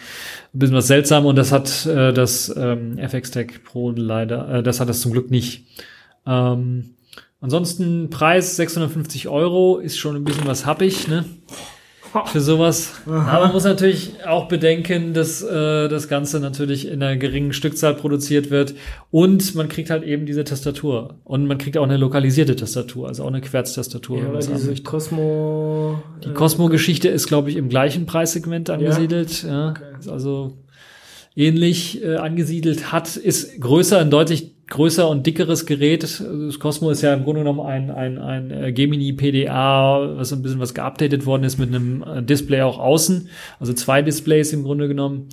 [0.53, 4.63] ein bisschen was seltsam und das hat äh, das ähm, FX Tech Pro leider, äh,
[4.63, 5.65] das hat das zum Glück nicht.
[6.25, 6.91] Ähm,
[7.41, 11.25] ansonsten Preis 650 Euro ist schon ein bisschen was happig, ne?
[12.25, 12.93] Für sowas.
[13.05, 17.93] Aber man muss natürlich auch bedenken, dass äh, das Ganze natürlich in einer geringen Stückzahl
[17.93, 18.75] produziert wird
[19.11, 23.23] und man kriegt halt eben diese Tastatur und man kriegt auch eine lokalisierte Tastatur, also
[23.23, 24.19] auch eine Querztastatur.
[24.19, 26.01] Ja, oder diese Cosmo.
[26.23, 29.43] Die Cosmo-Geschichte ist, glaube ich, im gleichen Preissegment angesiedelt.
[29.43, 29.69] Ja, ja.
[29.69, 30.11] Okay.
[30.11, 30.57] Also
[31.35, 36.03] ähnlich äh, angesiedelt hat, ist größer, ein deutlich größer und dickeres Gerät.
[36.03, 40.41] Das Cosmo ist ja im Grunde genommen ein, ein, ein äh, Gemini PDA, was ein
[40.41, 44.63] bisschen was geupdatet worden ist mit einem äh, Display auch außen, also zwei Displays im
[44.63, 45.29] Grunde genommen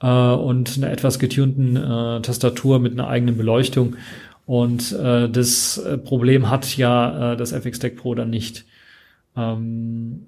[0.00, 3.96] äh, und einer etwas getunten äh, Tastatur mit einer eigenen Beleuchtung.
[4.46, 8.64] Und äh, das äh, Problem hat ja das FX Deck Pro dann nicht.
[9.36, 10.26] Ähm,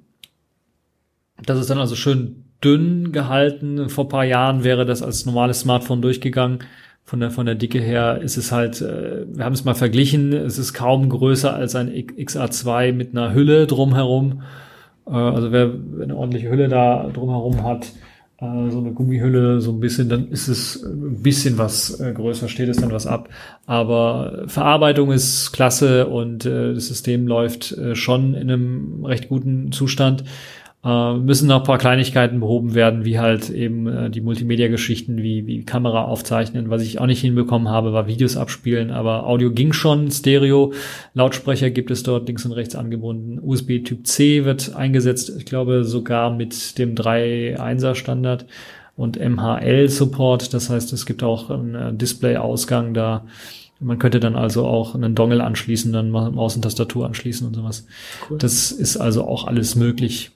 [1.44, 3.90] das ist dann also schön dünn gehalten.
[3.90, 6.60] Vor paar Jahren wäre das als normales Smartphone durchgegangen
[7.06, 10.32] von der, von der Dicke her ist es halt, äh, wir haben es mal verglichen,
[10.32, 14.42] es ist kaum größer als ein XA2 mit einer Hülle drumherum.
[15.06, 15.70] Äh, also wer
[16.02, 17.92] eine ordentliche Hülle da drumherum hat,
[18.40, 22.68] äh, so eine Gummihülle, so ein bisschen, dann ist es ein bisschen was größer, steht
[22.68, 23.28] es dann was ab.
[23.66, 30.24] Aber Verarbeitung ist klasse und das System läuft schon in einem recht guten Zustand.
[30.84, 35.46] Äh, müssen noch ein paar Kleinigkeiten behoben werden, wie halt eben äh, die Multimedia-Geschichten, wie,
[35.46, 36.70] wie Kamera aufzeichnen.
[36.70, 40.72] Was ich auch nicht hinbekommen habe, war Videos abspielen, aber Audio ging schon, Stereo.
[41.14, 43.40] Lautsprecher gibt es dort links und rechts angebunden.
[43.42, 48.46] USB Typ C wird eingesetzt, ich glaube sogar mit dem 3.1er Standard
[48.96, 50.54] und MHL-Support.
[50.54, 53.24] Das heißt, es gibt auch einen äh, Display-Ausgang da.
[53.80, 57.86] Man könnte dann also auch einen Dongle anschließen, dann Maus und Tastatur anschließen und sowas.
[58.30, 58.38] Cool.
[58.38, 60.30] Das ist also auch alles möglich.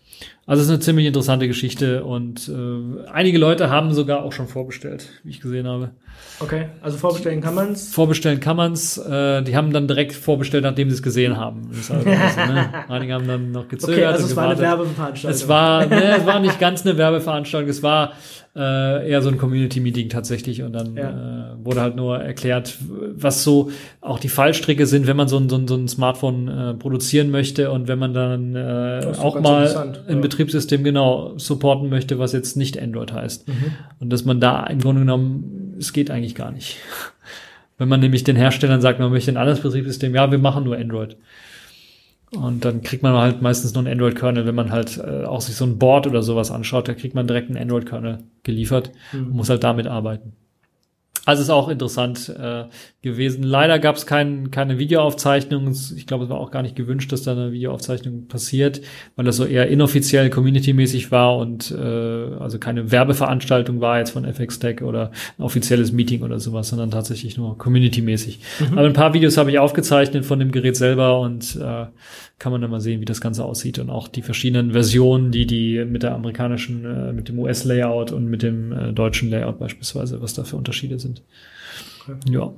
[0.51, 4.49] Also es ist eine ziemlich interessante Geschichte und äh, einige Leute haben sogar auch schon
[4.49, 5.93] vorbestellt, wie ich gesehen habe.
[6.43, 7.93] Okay, also vorbestellen kann man's.
[7.93, 8.97] Vorbestellen kann man's.
[8.97, 11.71] Äh, die haben dann direkt vorbestellt, nachdem sie es gesehen haben.
[11.77, 12.71] Also, also, ne?
[12.89, 13.99] Einige haben dann noch gezögert.
[13.99, 15.31] Okay, also es war eine Werbeveranstaltung.
[15.31, 17.69] Es war, ne, es war nicht ganz eine Werbeveranstaltung.
[17.69, 18.13] Es war
[18.57, 21.11] äh, eher so ein Community-Meeting tatsächlich und dann ja.
[21.11, 22.79] äh, wurde halt nur erklärt,
[23.15, 26.49] was so auch die Fallstricke sind, wenn man so ein, so ein, so ein Smartphone
[26.49, 29.69] äh, produzieren möchte und wenn man dann äh, auch mal
[30.09, 30.21] ein ja.
[30.21, 33.47] Betriebssystem genau supporten möchte, was jetzt nicht Android heißt.
[33.47, 33.55] Mhm.
[34.01, 36.77] Und dass man da im Grunde genommen, es geht eigentlich gar nicht.
[37.79, 40.77] Wenn man nämlich den Herstellern sagt, man möchte ein anderes Betriebssystem, ja, wir machen nur
[40.77, 41.17] Android.
[42.33, 45.57] Und dann kriegt man halt meistens nur einen Android-Kernel, wenn man halt äh, auch sich
[45.57, 49.29] so ein Board oder sowas anschaut, da kriegt man direkt einen Android-Kernel geliefert mhm.
[49.29, 50.35] und muss halt damit arbeiten.
[51.27, 52.65] Also ist auch interessant äh,
[53.03, 53.43] gewesen.
[53.43, 55.71] Leider gab es kein, keine Videoaufzeichnung.
[55.97, 58.81] Ich glaube, es war auch gar nicht gewünscht, dass da eine Videoaufzeichnung passiert,
[59.17, 64.25] weil das so eher inoffiziell community-mäßig war und äh, also keine Werbeveranstaltung war jetzt von
[64.25, 68.41] FX Tech oder ein offizielles Meeting oder sowas, sondern tatsächlich nur community-mäßig.
[68.61, 68.79] Mhm.
[68.79, 71.87] Aber ein paar Videos habe ich aufgezeichnet von dem Gerät selber und äh,
[72.41, 75.47] kann man dann mal sehen, wie das Ganze aussieht und auch die verschiedenen Versionen, die
[75.47, 80.23] die mit der amerikanischen, äh, mit dem US-Layout und mit dem äh, deutschen Layout beispielsweise,
[80.23, 81.23] was da für Unterschiede sind.
[82.03, 82.19] Okay.
[82.31, 82.51] Ja.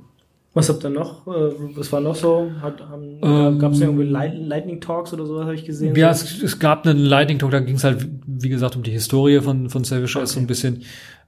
[0.53, 1.27] Was habt ihr noch?
[1.27, 2.49] Äh, was war noch so?
[2.61, 2.81] Hat,
[3.21, 5.95] ähm, gab es irgendwie Lightning Talks oder sowas, habe ich gesehen?
[5.95, 8.91] Ja, es, es, gab einen Lightning Talk, da ging es halt, wie gesagt, um die
[8.91, 10.25] Historie von, von Selfish okay.
[10.27, 10.83] so ein bisschen.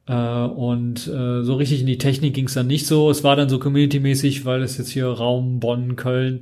[0.07, 3.09] Äh, und äh, so richtig in die Technik ging es dann nicht so.
[3.09, 6.41] Es war dann so community-mäßig, weil es jetzt hier Raum Bonn, Köln,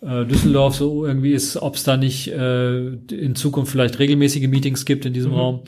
[0.00, 4.84] äh, Düsseldorf so irgendwie ist, ob es da nicht äh, in Zukunft vielleicht regelmäßige Meetings
[4.84, 5.38] gibt in diesem mhm.
[5.38, 5.60] Raum.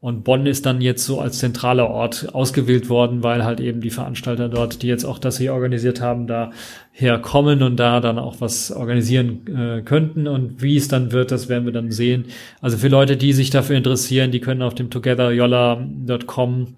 [0.00, 3.90] Und Bonn ist dann jetzt so als zentraler Ort ausgewählt worden, weil halt eben die
[3.90, 6.50] Veranstalter dort, die jetzt auch das hier organisiert haben, da
[6.90, 10.26] herkommen und da dann auch was organisieren äh, könnten.
[10.26, 12.24] Und wie es dann wird, das werden wir dann sehen.
[12.60, 16.74] Also für Leute, die sich dafür interessieren, die können auf dem togetheryolla.com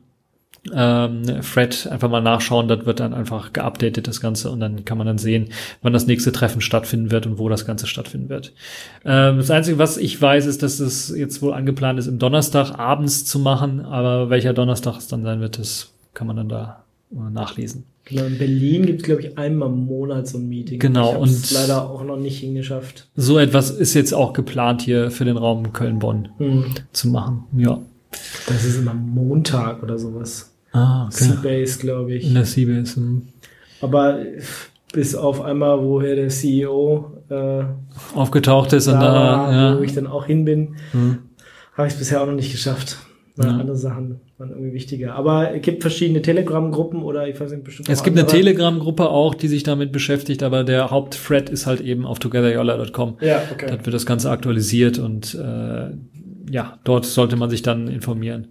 [0.72, 4.96] ähm, Thread einfach mal nachschauen, das wird dann einfach geupdatet, das Ganze, und dann kann
[4.98, 5.48] man dann sehen,
[5.82, 8.52] wann das nächste Treffen stattfinden wird und wo das Ganze stattfinden wird.
[9.04, 12.78] Ähm, das Einzige, was ich weiß, ist, dass es jetzt wohl angeplant ist, im Donnerstag
[12.78, 16.84] abends zu machen, aber welcher Donnerstag es dann sein wird, das kann man dann da
[17.10, 17.84] nachlesen.
[18.06, 20.78] Genau, in Berlin gibt es, glaube ich, einmal im Monat so ein Meeting.
[20.78, 23.08] Genau, Ich und- leider auch noch nicht hingeschafft.
[23.16, 26.64] So etwas ist jetzt auch geplant hier für den Raum Köln-Bonn Hm.
[26.92, 27.44] zu machen.
[27.56, 27.78] Ja.
[28.46, 30.53] Das ist immer Montag oder sowas.
[30.74, 32.26] Ah, Seabase, glaube ich.
[32.26, 32.96] In der CBS.
[32.96, 33.22] hm.
[33.80, 34.18] Aber
[34.92, 37.62] bis auf einmal, woher der CEO äh,
[38.14, 39.96] Aufgetaucht ist da und da, wo ich ja.
[40.02, 41.18] dann auch hin bin, Hm.
[41.76, 42.98] habe ich es bisher auch noch nicht geschafft.
[43.36, 43.56] Weil Ja.
[43.58, 45.14] andere Sachen waren irgendwie wichtiger.
[45.16, 48.36] Aber es gibt verschiedene Telegram-Gruppen oder ich weiß nicht, bestimmt Es gibt eine andere.
[48.38, 53.16] Telegram-Gruppe auch, die sich damit beschäftigt, aber der Hauptthread ist halt eben auf togetheryola.com.
[53.20, 53.66] Ja, okay.
[53.68, 55.90] Dort wird das Ganze aktualisiert und äh,
[56.50, 58.48] ja, dort sollte man sich dann informieren.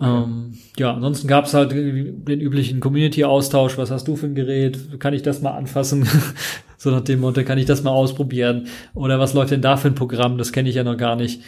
[0.00, 3.76] Ähm, ja, ansonsten gab es halt den üblichen Community-Austausch.
[3.78, 5.00] Was hast du für ein Gerät?
[5.00, 6.06] Kann ich das mal anfassen?
[6.76, 8.66] so nach dem Motto, kann ich das mal ausprobieren?
[8.94, 10.38] Oder was läuft denn da für ein Programm?
[10.38, 11.42] Das kenne ich ja noch gar nicht.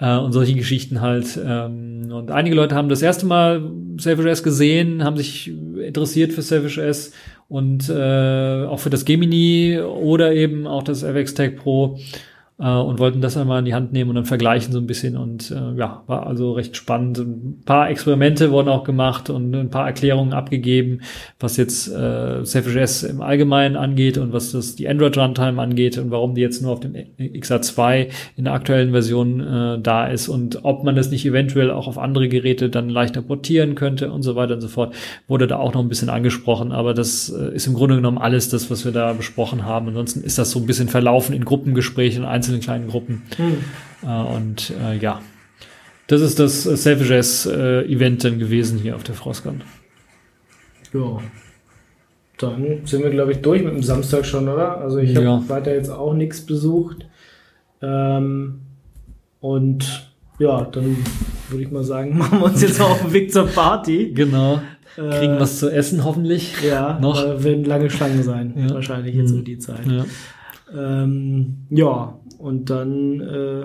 [0.00, 1.38] Äh, und solche Geschichten halt.
[1.44, 6.42] Ähm, und einige Leute haben das erste Mal Selfish S gesehen, haben sich interessiert für
[6.42, 7.12] Selfish S
[7.48, 11.98] und äh, auch für das Gemini oder eben auch das FX Tech Pro
[12.60, 15.16] äh, und wollten das einmal in die Hand nehmen und dann vergleichen so ein bisschen
[15.16, 17.18] und äh, ja, war also recht spannend.
[17.18, 21.00] Ein paar Experimente wurden auch gemacht und ein paar Erklärungen abgegeben,
[21.38, 25.98] was jetzt äh, Selfish S im Allgemeinen angeht und was das die Android Runtime angeht
[25.98, 30.28] und warum die jetzt nur auf dem XA2 in der aktuellen Version äh, da ist
[30.28, 34.22] und ob man das nicht eventuell auch auf andere Geräte dann leichter portieren könnte und
[34.22, 34.94] so weiter und so fort,
[35.28, 38.48] wurde da auch noch ein bisschen angesprochen, aber das äh, ist im Grunde genommen alles
[38.48, 39.88] das, was wir da besprochen haben.
[39.88, 43.22] Ansonsten ist das so ein bisschen verlaufen in Gruppengesprächen, einzelnen kleinen Gruppen.
[43.36, 43.56] Hm.
[44.02, 45.20] Äh, und äh, ja,
[46.06, 49.62] das ist das äh, Selfish S äh, Event dann gewesen hier auf der Frostgun.
[50.92, 51.18] Ja.
[52.38, 54.78] Dann sind wir, glaube ich, durch mit dem Samstag schon, oder?
[54.78, 55.42] Also ich habe Ja.
[55.48, 57.06] weiter jetzt auch nichts besucht.
[57.82, 58.60] Ähm,
[59.40, 60.96] und ja, dann
[61.50, 64.12] würde ich mal sagen, machen wir uns jetzt auf den Weg zur Party.
[64.14, 64.60] Genau.
[64.96, 66.54] Äh, Kriegen was zu essen hoffentlich.
[66.62, 67.22] Ja, noch.
[67.24, 68.74] äh, werden lange Schlangen sein, Ja.
[68.74, 69.38] wahrscheinlich jetzt Mhm.
[69.38, 69.86] um die Zeit.
[69.86, 70.04] Ja.
[70.74, 73.64] Ähm, ja, und dann äh,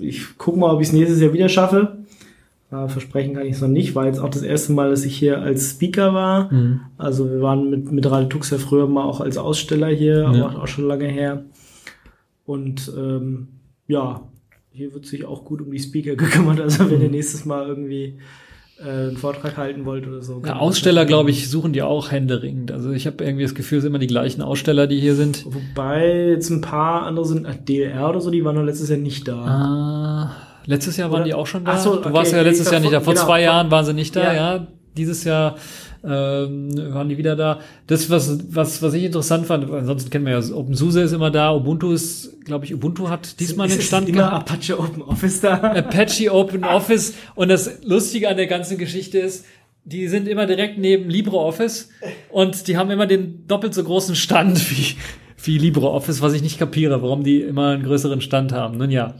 [0.00, 1.98] ich gucke mal, ob ich es nächstes Jahr wieder schaffe.
[2.72, 5.16] Äh, versprechen kann ich es noch nicht, war jetzt auch das erste Mal, dass ich
[5.16, 6.52] hier als Speaker war.
[6.52, 6.80] Mhm.
[6.98, 10.46] Also wir waren mit, mit Radio Tux ja früher mal auch als Aussteller hier, Ja.
[10.46, 11.44] aber auch schon lange her.
[12.46, 13.48] Und ähm,
[13.88, 14.22] ja,
[14.72, 16.60] hier wird sich auch gut um die Speaker gekümmert.
[16.60, 17.14] Also wenn ihr Mhm.
[17.14, 18.18] nächstes Mal irgendwie
[18.84, 20.42] äh, einen Vortrag halten wollt oder so.
[20.44, 22.72] Ja, Aussteller, glaube ich, suchen die auch händeringend.
[22.72, 25.44] Also ich habe irgendwie das Gefühl, es sind immer die gleichen Aussteller, die hier sind.
[25.46, 28.98] Wobei jetzt ein paar andere sind, äh, DLR oder so, die waren noch letztes Jahr
[28.98, 29.34] nicht da.
[29.44, 30.32] Ah,
[30.66, 31.72] letztes Jahr waren Oder- die auch schon da.
[31.74, 33.00] Ach so, du okay, warst ja letztes Jahr nicht da.
[33.00, 34.56] Vor genau, zwei Jahren waren sie nicht da, Ja.
[34.56, 34.66] ja.
[34.96, 35.56] Dieses Jahr
[36.02, 37.60] ähm, waren die wieder da.
[37.86, 41.54] Das, was, was, was ich interessant fand, ansonsten kennen wir ja, OpenSUSE ist immer da,
[41.54, 44.50] Ubuntu ist, glaube ich, Ubuntu hat diesmal Ist es Stand immer gehabt.
[44.50, 45.54] Apache Open Office da.
[45.54, 47.14] Apache Open Office.
[47.34, 49.44] Und das Lustige an der ganzen Geschichte ist,
[49.84, 51.90] die sind immer direkt neben LibreOffice
[52.30, 54.96] und die haben immer den doppelt so großen Stand wie,
[55.42, 58.78] wie LibreOffice, was ich nicht kapiere, warum die immer einen größeren Stand haben.
[58.78, 59.14] Nun ja.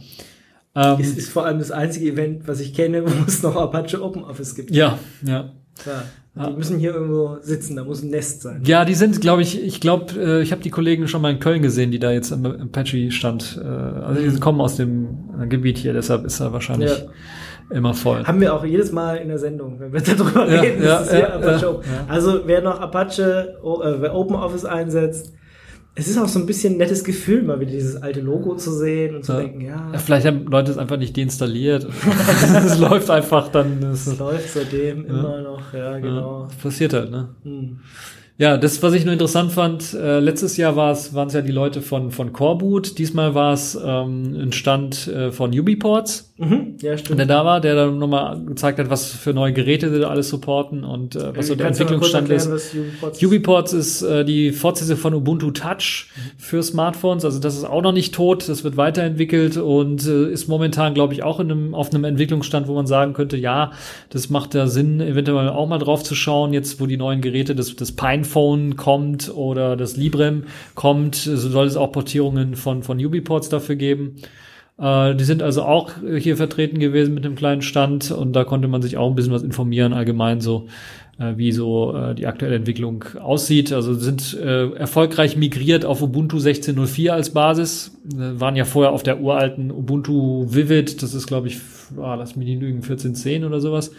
[0.75, 4.01] Ähm, Es ist vor allem das einzige Event, was ich kenne, wo es noch Apache
[4.01, 4.71] Open Office gibt.
[4.71, 5.51] ja, ja.
[5.85, 6.03] Ja.
[6.33, 6.49] Ja.
[6.49, 8.61] Die müssen hier irgendwo sitzen, da muss ein Nest sein.
[8.65, 11.39] Ja, die sind, glaube ich, ich glaube, äh, ich habe die Kollegen schon mal in
[11.39, 15.91] Köln gesehen, die da jetzt am Apache-Stand, äh, also die kommen aus dem Gebiet hier,
[15.91, 17.75] deshalb ist er wahrscheinlich Ja.
[17.75, 18.23] immer voll.
[18.23, 20.83] Haben wir auch jedes Mal in der Sendung, wenn wir darüber Ja, reden.
[20.83, 21.83] ja, ist hier ja, Apache Open.
[22.07, 25.33] Also wer noch Apache, o- äh, wer Open Office einsetzt,
[25.93, 28.71] es ist auch so ein bisschen ein nettes Gefühl, mal wieder dieses alte Logo zu
[28.71, 29.39] sehen und zu Ja.
[29.39, 31.85] denken, ja, Ja, vielleicht haben Leute es einfach nicht deinstalliert.
[32.65, 33.83] es läuft einfach dann.
[33.91, 36.43] Es läuft seitdem immer noch, ja, genau.
[36.43, 37.29] Ja, passiert halt, ne?
[37.43, 37.79] Hm.
[38.37, 41.41] Ja, das, was ich nur interessant fand, äh, letztes Jahr war es, waren es ja
[41.41, 46.77] die Leute von, von Coreboot, diesmal war es ähm, ein Stand äh, von Ubiports, Mhm.
[46.81, 47.19] Ja, stimmt.
[47.19, 50.27] der da war, der dann nochmal gezeigt hat, was für neue Geräte sie da alles
[50.27, 52.47] supporten und äh, was so der Entwicklungsstand ist.
[52.47, 57.25] erklären, was Ubiports Ubiports ist äh, die Fortsetzung von Ubuntu Touch für Smartphones.
[57.25, 61.13] Also das ist auch noch nicht tot, das wird weiterentwickelt und äh, ist momentan, glaube
[61.13, 63.71] ich, auch in einem, auf einem Entwicklungsstand, wo man sagen könnte, ja,
[64.09, 67.53] das macht ja Sinn, eventuell auch mal drauf zu schauen, jetzt wo die neuen Geräte,
[67.53, 72.97] das, das Pinephone kommt oder das Librem kommt, so soll es auch Portierungen von, von
[72.97, 74.15] Ubiports dafür geben.
[74.81, 78.67] Äh, die sind also auch hier vertreten gewesen mit einem kleinen Stand und da konnte
[78.67, 80.67] man sich auch ein bisschen was informieren, allgemein so,
[81.19, 83.71] äh, wie so äh, die aktuelle Entwicklung aussieht.
[83.71, 89.71] Also sind erfolgreich migriert auf Ubuntu 16.04 als Basis, waren ja vorher auf der uralten
[89.71, 91.59] Ubuntu Vivid, das ist glaube ich,
[91.97, 93.91] ah, lass mich nicht lügen, 14.10 oder sowas.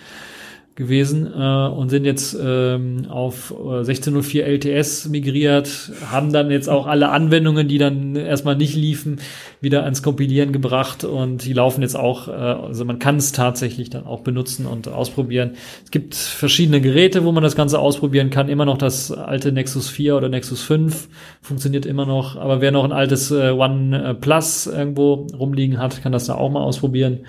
[0.74, 6.86] Gewesen äh, und sind jetzt ähm, auf äh, 1604 LTS migriert, haben dann jetzt auch
[6.86, 9.20] alle Anwendungen, die dann erstmal nicht liefen,
[9.60, 13.90] wieder ans Kompilieren gebracht und die laufen jetzt auch, äh, also man kann es tatsächlich
[13.90, 15.52] dann auch benutzen und ausprobieren.
[15.84, 18.48] Es gibt verschiedene Geräte, wo man das Ganze ausprobieren kann.
[18.48, 21.08] Immer noch das alte Nexus 4 oder Nexus 5
[21.42, 26.02] funktioniert immer noch, aber wer noch ein altes äh, One äh, Plus irgendwo rumliegen hat,
[26.02, 27.26] kann das da auch mal ausprobieren.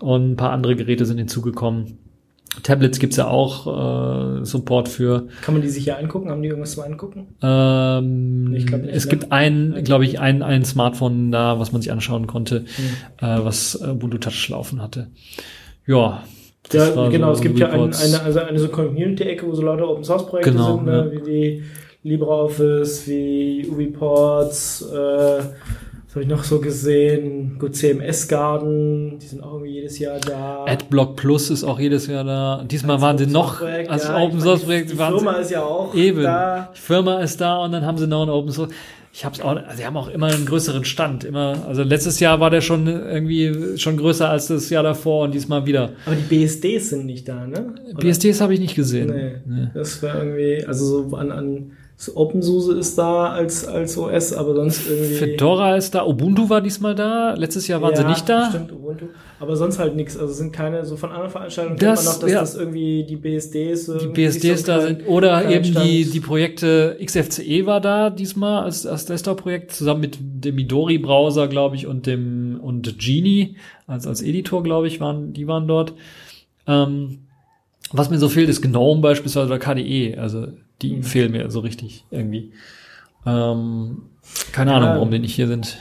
[0.00, 2.11] Und ein paar andere Geräte sind hinzugekommen.
[2.62, 5.28] Tablets gibt's ja auch äh, Support für.
[5.42, 6.28] Kann man die sich hier angucken?
[6.30, 7.28] Haben die irgendwas zum Angucken?
[7.42, 9.10] Ähm, Ich glaub nicht, es ne?
[9.10, 12.64] gibt ein, glaube ich, ein, ein Smartphone da, was man sich anschauen konnte,
[13.20, 13.26] Hm.
[13.26, 15.08] äh, was äh, Ubuntu Touch laufen hatte.
[15.86, 16.22] Ja.
[16.72, 19.88] Ja, genau, so es gibt ja ein, eine, also eine so Community-Ecke, wo so lauter
[19.88, 20.92] Open Source Projekte Genau, sind, ne?
[20.92, 21.12] ja.
[21.12, 21.62] wie die
[22.04, 25.40] LibreOffice, wie UbiPorts, äh,
[26.12, 27.56] was habe ich noch so gesehen?
[27.58, 30.66] Gut, CMS Garden, die sind auch irgendwie jedes Jahr da.
[30.66, 32.64] AdBlock Plus ist auch jedes Jahr da.
[32.70, 35.62] Diesmal waren sie noch, als ja, Open Source die- Projekt Die waren Firma ist ja
[35.62, 36.22] auch eben.
[36.22, 36.70] da.
[36.76, 38.68] Die Firma ist da und dann haben sie noch ein Open Source.
[39.14, 41.64] Ich hab's auch, also sie haben auch immer einen größeren Stand, immer.
[41.66, 45.64] Also letztes Jahr war der schon irgendwie schon größer als das Jahr davor und diesmal
[45.66, 45.90] wieder.
[46.06, 47.74] Aber die BSDs sind nicht da, ne?
[47.90, 47.98] Oder?
[48.00, 49.08] BSDs habe ich nicht gesehen.
[49.14, 49.68] Nee, Nee.
[49.74, 51.72] das wäre irgendwie, also so an, an
[52.14, 55.14] OpenSUSE ist da als, als OS, aber sonst irgendwie.
[55.14, 58.48] Fedora ist da, Ubuntu war diesmal da, letztes Jahr waren sie Ja, nicht da.
[58.50, 59.06] Stimmt, Ubuntu.
[59.38, 60.16] Aber sonst halt nichts.
[60.16, 62.40] Also sind keine, so von anderen Veranstaltungen Das- man noch, dass ja.
[62.40, 63.86] das irgendwie die BSDs.
[64.00, 69.04] Die BSDs da sind, oder eben die, die Projekte XFCE war da diesmal als, als
[69.06, 74.86] Desktop-Projekt, zusammen mit dem Midori-Browser, glaube ich, und dem, und Genie, als, als Editor, glaube
[74.86, 75.94] ich, waren, die waren dort.
[76.66, 77.18] Ähm,
[77.92, 80.46] was mir so fehlt, ist GNOME beispielsweise oder KDE, also
[80.82, 81.02] die Mhm.
[81.02, 82.52] fehlen mir so richtig irgendwie.
[83.26, 84.02] Ähm,
[84.52, 85.78] keine Ahnung, warum die nicht hier sind.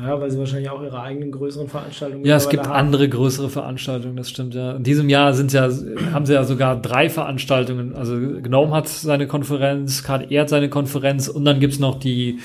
[0.00, 2.72] Ja, weil sie wahrscheinlich auch ihre eigenen größeren Veranstaltungen Ja, es gibt haben.
[2.72, 4.72] andere größere Veranstaltungen, das stimmt ja.
[4.72, 5.68] In diesem Jahr sind ja,
[6.12, 7.94] haben sie ja sogar drei Veranstaltungen.
[7.94, 12.38] Also GNOME hat seine Konferenz, KDE hat seine Konferenz und dann gibt's noch die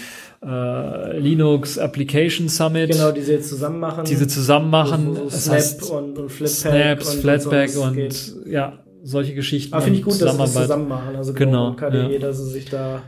[0.46, 4.04] äh, Linux Application Summit, Genau, die sie jetzt zusammen machen.
[4.06, 5.14] die sie zusammen machen.
[5.16, 6.50] So, so Das Snap heißt, und, und Flatpak.
[6.58, 8.52] Snaps, und, Flatpak und, das geht.
[8.52, 8.74] ja,
[9.06, 9.74] solche Geschichten.
[9.74, 11.16] Aber finde ich gut, dass sie das zusammen machen.
[11.16, 12.20] Also Genau, und KDE, ja.
[12.20, 13.04] dass sie sich da.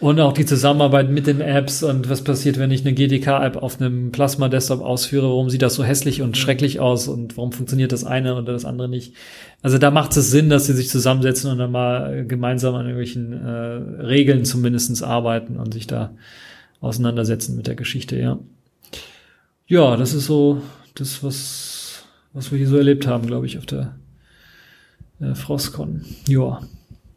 [0.00, 3.80] Und auch die Zusammenarbeit mit den Apps und was passiert, wenn ich eine GTK-App auf
[3.80, 6.24] einem Plasma-Desktop ausführe, warum sieht das so hässlich Mhm.
[6.24, 9.14] und schrecklich aus und warum funktioniert das eine oder das andere nicht.
[9.62, 13.32] Also da macht es Sinn, dass sie sich zusammensetzen und dann mal gemeinsam an irgendwelchen
[13.32, 16.14] äh, Regeln zumindestens arbeiten und sich da
[16.80, 18.40] auseinandersetzen mit der Geschichte, ja.
[19.68, 20.62] Ja, das ist so
[20.96, 23.94] das, was, was wir hier so erlebt haben, glaube ich, auf der
[25.22, 26.02] äh, Frostcon.
[26.28, 26.60] Ja.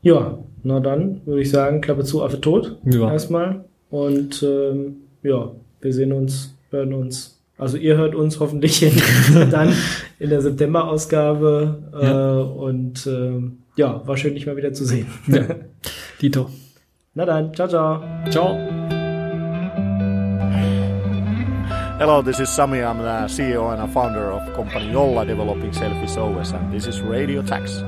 [0.01, 2.77] Ja, na dann würde ich sagen, Klappe zu, Affe tot.
[2.85, 3.11] Ja.
[3.11, 3.65] Erstmal.
[3.89, 5.51] Und ähm, ja,
[5.81, 7.39] wir sehen uns, hören uns.
[7.57, 9.73] Also ihr hört uns hoffentlich in, dann
[10.19, 11.83] in der September-Ausgabe.
[11.99, 12.39] Äh, Ja.
[12.41, 15.07] und ähm, ja, war schön, dich mal wieder zu sehen.
[15.27, 15.41] ja.
[16.21, 16.49] Dito.
[17.13, 18.01] Na dann, ciao, ciao.
[18.29, 18.57] Ciao.
[21.97, 22.79] Hello, this is Sami.
[22.83, 27.01] I'm the CEO and a founder of company Yolla developing Selfish OS, and this is
[27.01, 27.83] Radio Tax.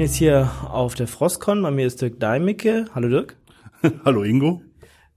[0.00, 1.60] Bin jetzt hier auf der Frostcon.
[1.60, 2.86] Bei mir ist Dirk Deimicke.
[2.94, 3.36] Hallo Dirk.
[4.06, 4.62] Hallo Ingo.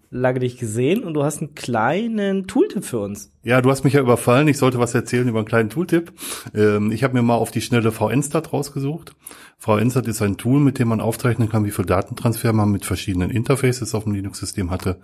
[0.10, 3.32] Lange dich gesehen und du hast einen kleinen Tooltip für uns.
[3.44, 4.50] Ja, du hast mich ja überfallen.
[4.50, 6.12] Ich sollte was erzählen über einen kleinen Tooltip.
[6.54, 9.16] Ähm, ich habe mir mal auf die schnelle VN-Stat rausgesucht.
[9.58, 13.30] VN-Stat ist ein Tool, mit dem man aufzeichnen kann, wie viel Datentransfer man mit verschiedenen
[13.30, 15.00] Interfaces auf dem Linux-System hatte.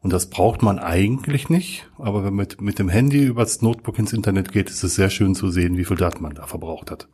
[0.00, 1.90] Und das braucht man eigentlich nicht.
[1.98, 5.10] Aber wenn man mit, mit dem Handy übers Notebook ins Internet geht, ist es sehr
[5.10, 7.08] schön zu sehen, wie viel Daten man da verbraucht hat.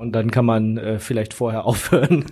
[0.00, 2.24] Und dann kann man äh, vielleicht vorher aufhören.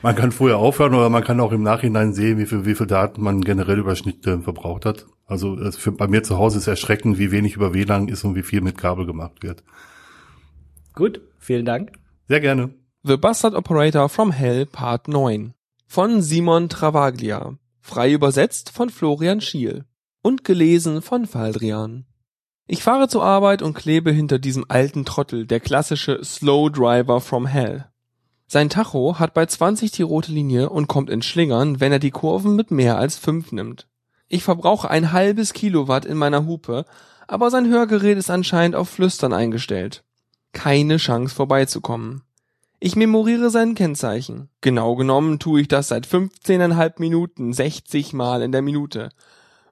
[0.00, 2.86] Man kann vorher aufhören oder man kann auch im Nachhinein sehen, wie viel, wie viel
[2.86, 5.04] Daten man generell über Schnittstellen verbraucht hat.
[5.26, 8.36] Also es für, bei mir zu Hause ist erschreckend, wie wenig über WLAN ist und
[8.36, 9.62] wie viel mit Kabel gemacht wird.
[10.94, 11.92] Gut, vielen Dank.
[12.26, 12.70] Sehr gerne.
[13.02, 15.52] The Bastard Operator from Hell Part 9
[15.86, 19.84] von Simon Travaglia, frei übersetzt von Florian Schiel
[20.22, 22.06] und gelesen von Faldrian.
[22.72, 27.46] Ich fahre zur Arbeit und klebe hinter diesem alten Trottel, der klassische Slow Driver from
[27.46, 27.86] Hell.
[28.46, 32.12] Sein Tacho hat bei 20 die rote Linie und kommt in Schlingern, wenn er die
[32.12, 33.88] Kurven mit mehr als 5 nimmt.
[34.28, 36.84] Ich verbrauche ein halbes Kilowatt in meiner Hupe,
[37.26, 40.04] aber sein Hörgerät ist anscheinend auf Flüstern eingestellt.
[40.52, 42.22] Keine Chance vorbeizukommen.
[42.78, 44.48] Ich memoriere sein Kennzeichen.
[44.60, 49.08] Genau genommen tue ich das seit 15,5 Minuten 60 Mal in der Minute.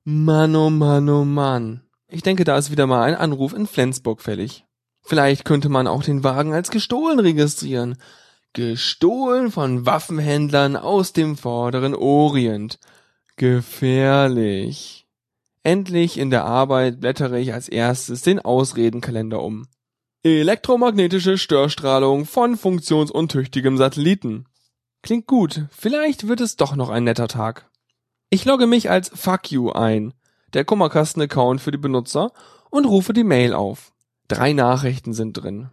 [0.03, 1.82] Mann, oh Mann, oh Mann.
[2.11, 4.64] Ich denke, da ist wieder mal ein Anruf in Flensburg fällig.
[5.02, 7.96] Vielleicht könnte man auch den Wagen als gestohlen registrieren.
[8.54, 12.78] Gestohlen von Waffenhändlern aus dem vorderen Orient.
[13.36, 15.06] Gefährlich.
[15.62, 19.66] Endlich in der Arbeit blättere ich als erstes den Ausredenkalender um.
[20.22, 24.46] Elektromagnetische Störstrahlung von funktionsuntüchtigem Satelliten.
[25.02, 27.70] Klingt gut, vielleicht wird es doch noch ein netter Tag.
[28.30, 30.12] Ich logge mich als Fuck You ein,
[30.55, 32.32] der Kummerkasten-Account für die Benutzer,
[32.70, 33.92] und rufe die Mail auf.
[34.28, 35.70] Drei Nachrichten sind drin.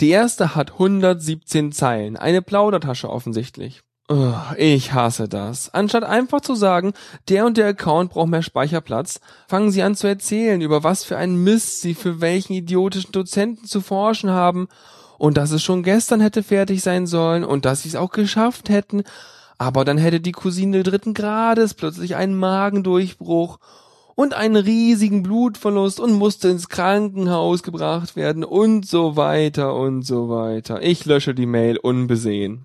[0.00, 3.82] Die erste hat 117 Zeilen, eine Plaudertasche offensichtlich.
[4.08, 5.72] Ugh, ich hasse das.
[5.74, 6.92] Anstatt einfach zu sagen,
[7.28, 11.16] der und der Account braucht mehr Speicherplatz, fangen sie an zu erzählen, über was für
[11.16, 14.68] einen Mist sie für welchen idiotischen Dozenten zu forschen haben
[15.18, 18.68] und dass es schon gestern hätte fertig sein sollen und dass sie es auch geschafft
[18.68, 19.02] hätten,
[19.58, 23.58] aber dann hätte die Cousine dritten Grades plötzlich einen Magendurchbruch
[24.16, 30.28] und einen riesigen Blutverlust und musste ins Krankenhaus gebracht werden und so weiter und so
[30.28, 30.82] weiter.
[30.82, 32.64] Ich lösche die Mail unbesehen.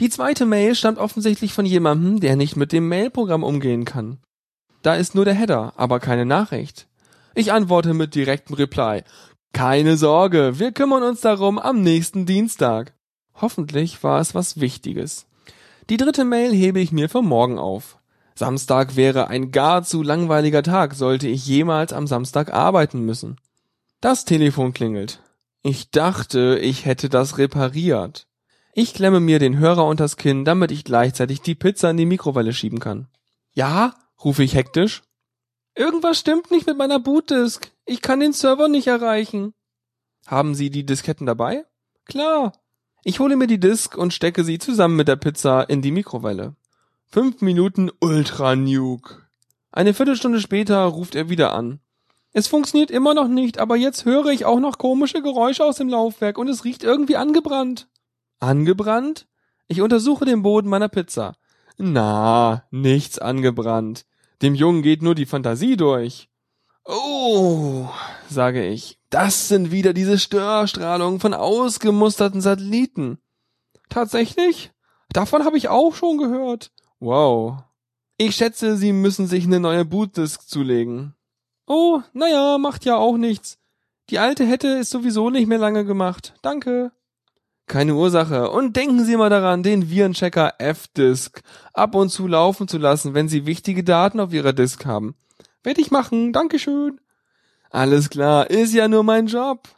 [0.00, 4.18] Die zweite Mail stammt offensichtlich von jemandem, der nicht mit dem Mailprogramm umgehen kann.
[4.82, 6.86] Da ist nur der Header, aber keine Nachricht.
[7.34, 9.02] Ich antworte mit direktem Reply.
[9.52, 12.94] Keine Sorge, wir kümmern uns darum am nächsten Dienstag.
[13.34, 15.26] Hoffentlich war es was Wichtiges.
[15.90, 17.98] Die dritte Mail hebe ich mir für morgen auf.
[18.38, 23.40] Samstag wäre ein gar zu langweiliger Tag, sollte ich jemals am Samstag arbeiten müssen.
[24.00, 25.22] Das Telefon klingelt.
[25.62, 28.26] Ich dachte, ich hätte das repariert.
[28.74, 32.52] Ich klemme mir den Hörer unters Kinn, damit ich gleichzeitig die Pizza in die Mikrowelle
[32.52, 33.08] schieben kann.
[33.52, 33.94] Ja?
[34.22, 35.02] rufe ich hektisch.
[35.74, 37.70] Irgendwas stimmt nicht mit meiner Bootdisk.
[37.86, 39.54] Ich kann den Server nicht erreichen.
[40.26, 41.64] Haben Sie die Disketten dabei?
[42.04, 42.52] Klar.
[43.02, 46.56] Ich hole mir die Disk und stecke sie zusammen mit der Pizza in die Mikrowelle.
[47.08, 49.22] Fünf Minuten Ultra Nuke.
[49.70, 51.80] Eine Viertelstunde später ruft er wieder an.
[52.32, 55.88] Es funktioniert immer noch nicht, aber jetzt höre ich auch noch komische Geräusche aus dem
[55.88, 57.88] Laufwerk und es riecht irgendwie angebrannt.
[58.40, 59.26] Angebrannt?
[59.68, 61.36] Ich untersuche den Boden meiner Pizza.
[61.78, 64.04] Na, nichts angebrannt.
[64.42, 66.28] Dem Jungen geht nur die Fantasie durch.
[66.84, 67.88] Oh,
[68.28, 73.18] sage ich, das sind wieder diese Störstrahlungen von ausgemusterten Satelliten.
[73.88, 74.72] Tatsächlich?
[75.10, 76.72] Davon habe ich auch schon gehört.
[77.00, 77.58] Wow.
[78.16, 81.14] Ich schätze, Sie müssen sich eine neue Bootdisk zulegen.
[81.66, 83.58] Oh, naja, macht ja auch nichts.
[84.08, 86.34] Die alte hätte es sowieso nicht mehr lange gemacht.
[86.42, 86.92] Danke.
[87.66, 88.50] Keine Ursache.
[88.50, 91.42] Und denken Sie mal daran, den Virenchecker F-Disk
[91.72, 95.16] ab und zu laufen zu lassen, wenn Sie wichtige Daten auf Ihrer Disk haben.
[95.64, 96.32] Werde ich machen.
[96.32, 97.00] Dankeschön.
[97.70, 99.68] Alles klar, ist ja nur mein Job.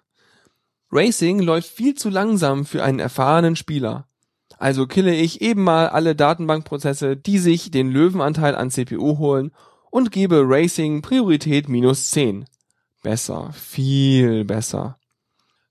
[0.92, 4.06] Racing läuft viel zu langsam für einen erfahrenen Spieler.
[4.58, 9.52] Also kille ich eben mal alle Datenbankprozesse, die sich den Löwenanteil an CPU holen
[9.90, 12.44] und gebe Racing Priorität minus 10.
[13.02, 14.98] Besser, viel besser.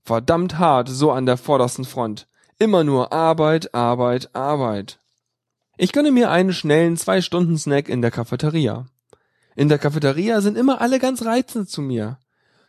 [0.04, 2.28] Verdammt hart, so an der vordersten Front.
[2.60, 5.00] Immer nur Arbeit, Arbeit, Arbeit.
[5.78, 8.88] Ich gönne mir einen schnellen Zwei-Stunden-Snack in der Cafeteria.
[9.56, 12.20] In der Cafeteria sind immer alle ganz reizend zu mir.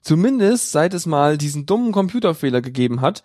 [0.03, 3.23] Zumindest seit es mal diesen dummen Computerfehler gegeben hat,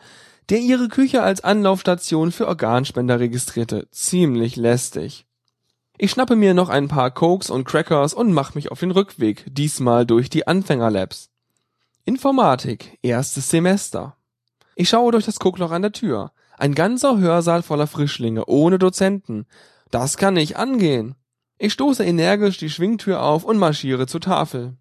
[0.49, 3.87] der ihre Küche als Anlaufstation für Organspender registrierte.
[3.91, 5.25] Ziemlich lästig.
[5.97, 9.45] Ich schnappe mir noch ein paar Cokes und Crackers und mache mich auf den Rückweg,
[9.47, 11.29] diesmal durch die Anfängerlabs.
[12.05, 14.17] Informatik, erstes Semester.
[14.75, 16.31] Ich schaue durch das Guckloch an der Tür.
[16.57, 19.45] Ein ganzer Hörsaal voller Frischlinge, ohne Dozenten.
[19.91, 21.15] Das kann nicht angehen.
[21.57, 24.75] Ich stoße energisch die Schwingtür auf und marschiere zur Tafel.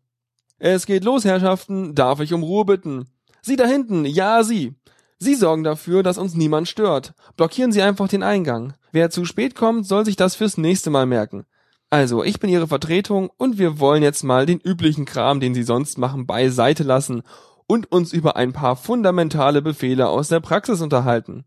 [0.59, 1.95] Es geht los, Herrschaften.
[1.95, 3.07] Darf ich um Ruhe bitten?
[3.43, 4.75] Sie da hinten, ja, Sie.
[5.23, 7.15] Sie sorgen dafür, dass uns niemand stört.
[7.37, 8.75] Blockieren Sie einfach den Eingang.
[8.91, 11.45] Wer zu spät kommt, soll sich das fürs nächste Mal merken.
[11.91, 15.63] Also, ich bin Ihre Vertretung und wir wollen jetzt mal den üblichen Kram, den Sie
[15.63, 17.23] sonst machen, beiseite lassen
[17.69, 21.45] und uns über ein paar fundamentale Befehle aus der Praxis unterhalten.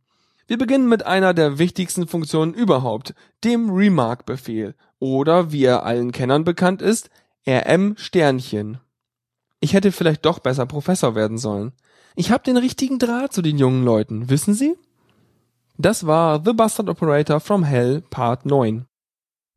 [0.47, 3.13] Wir beginnen mit einer der wichtigsten Funktionen überhaupt,
[3.43, 7.09] dem Remark-Befehl oder wie er allen Kennern bekannt ist,
[7.45, 8.77] RM Sternchen.
[9.59, 11.73] Ich hätte vielleicht doch besser Professor werden sollen.
[12.17, 14.75] Ich habe den richtigen Draht zu den jungen Leuten, wissen Sie?
[15.77, 18.85] Das war The Bastard Operator from Hell Part 9.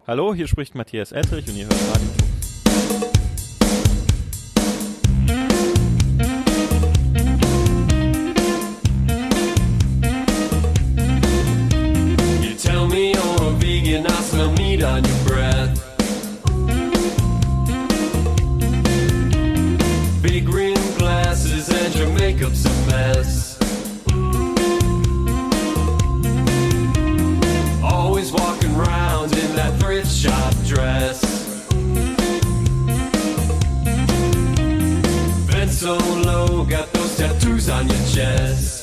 [0.05, 2.28] Hallo, hier spricht Matthias Ettrich und ihr hört Radio.
[36.69, 38.78] Got those tattoos on your chest.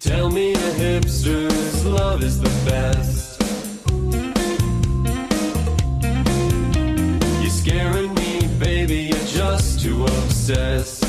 [0.00, 3.40] Tell me the hipsters love is the best.
[7.40, 10.99] You're scaring me, baby, you're just too obsessed.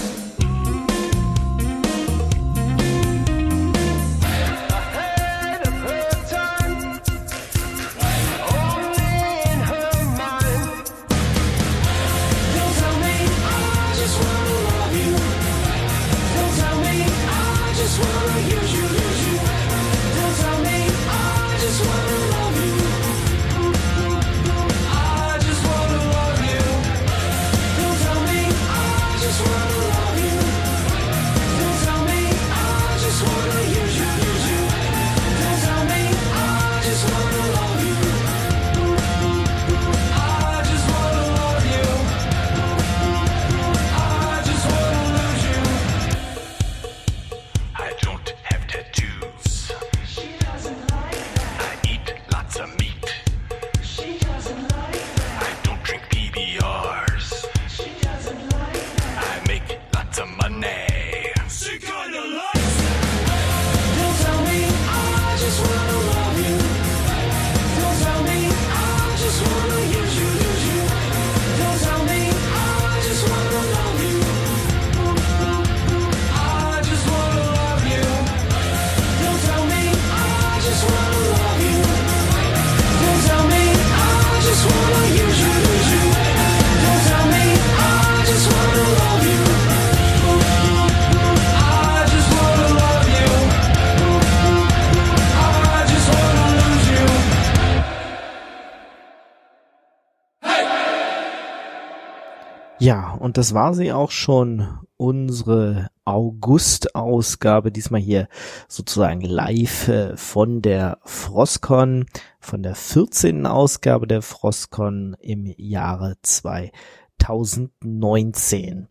[102.82, 108.28] Ja, und das war sie auch schon, unsere August-Ausgabe, diesmal hier
[108.68, 112.08] sozusagen live äh, von der Frostcon,
[112.40, 113.46] von der 14.
[113.46, 118.88] Ausgabe der Frostcon im Jahre 2019.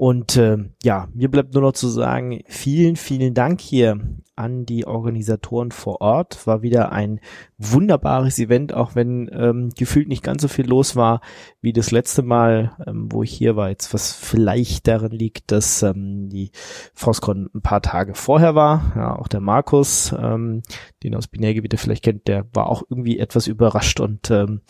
[0.00, 4.00] Und äh, ja, mir bleibt nur noch zu sagen, vielen, vielen Dank hier
[4.34, 6.46] an die Organisatoren vor Ort.
[6.46, 7.20] War wieder ein
[7.58, 11.20] wunderbares Event, auch wenn ähm, gefühlt nicht ganz so viel los war
[11.60, 13.68] wie das letzte Mal, ähm, wo ich hier war.
[13.68, 16.50] Jetzt was vielleicht darin liegt, dass ähm, die
[16.94, 18.94] Frostcon ein paar Tage vorher war.
[18.96, 20.62] Ja, auch der Markus, ähm,
[21.02, 24.62] den aus Binärgebiete vielleicht kennt, der war auch irgendwie etwas überrascht und ähm,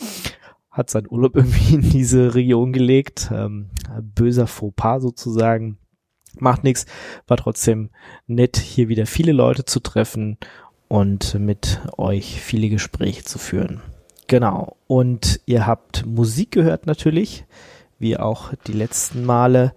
[0.71, 3.31] hat seinen Urlaub irgendwie in diese Region gelegt.
[3.33, 5.79] Ähm, böser Fauxpas sozusagen.
[6.39, 6.87] Macht nichts,
[7.27, 7.91] war trotzdem
[8.29, 10.39] nett, hier wieder viele Leute zu treffen
[10.87, 13.81] und mit euch viele Gespräche zu führen.
[14.29, 14.77] Genau.
[14.87, 17.45] Und ihr habt Musik gehört natürlich,
[17.99, 19.73] wie auch die letzten Male.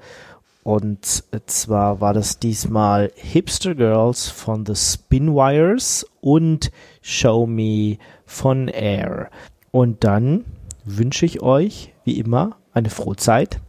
[0.61, 6.71] Und zwar war das diesmal Hipster Girls von The Spinwires und
[7.01, 9.29] Show Me von Air.
[9.71, 10.45] Und dann
[10.85, 13.59] wünsche ich euch, wie immer, eine frohe Zeit.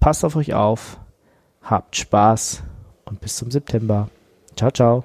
[0.00, 0.98] Passt auf euch auf,
[1.62, 2.62] habt Spaß
[3.04, 4.08] und bis zum September.
[4.56, 5.04] Ciao, ciao.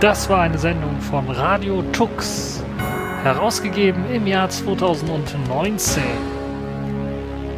[0.00, 2.64] Das war eine Sendung von Radio Tux,
[3.22, 6.02] herausgegeben im Jahr 2019.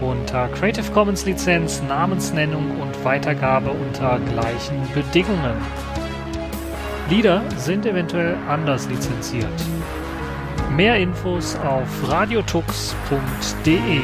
[0.02, 5.56] Unter Creative Commons Lizenz, Namensnennung und Weitergabe unter gleichen Bedingungen.
[7.10, 9.52] Lieder sind eventuell anders lizenziert.
[10.74, 14.00] Mehr Infos auf radiotux.de.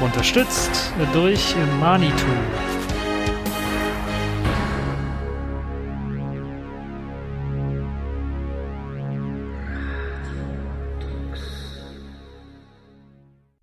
[0.00, 2.65] Unterstützt durch Manitou.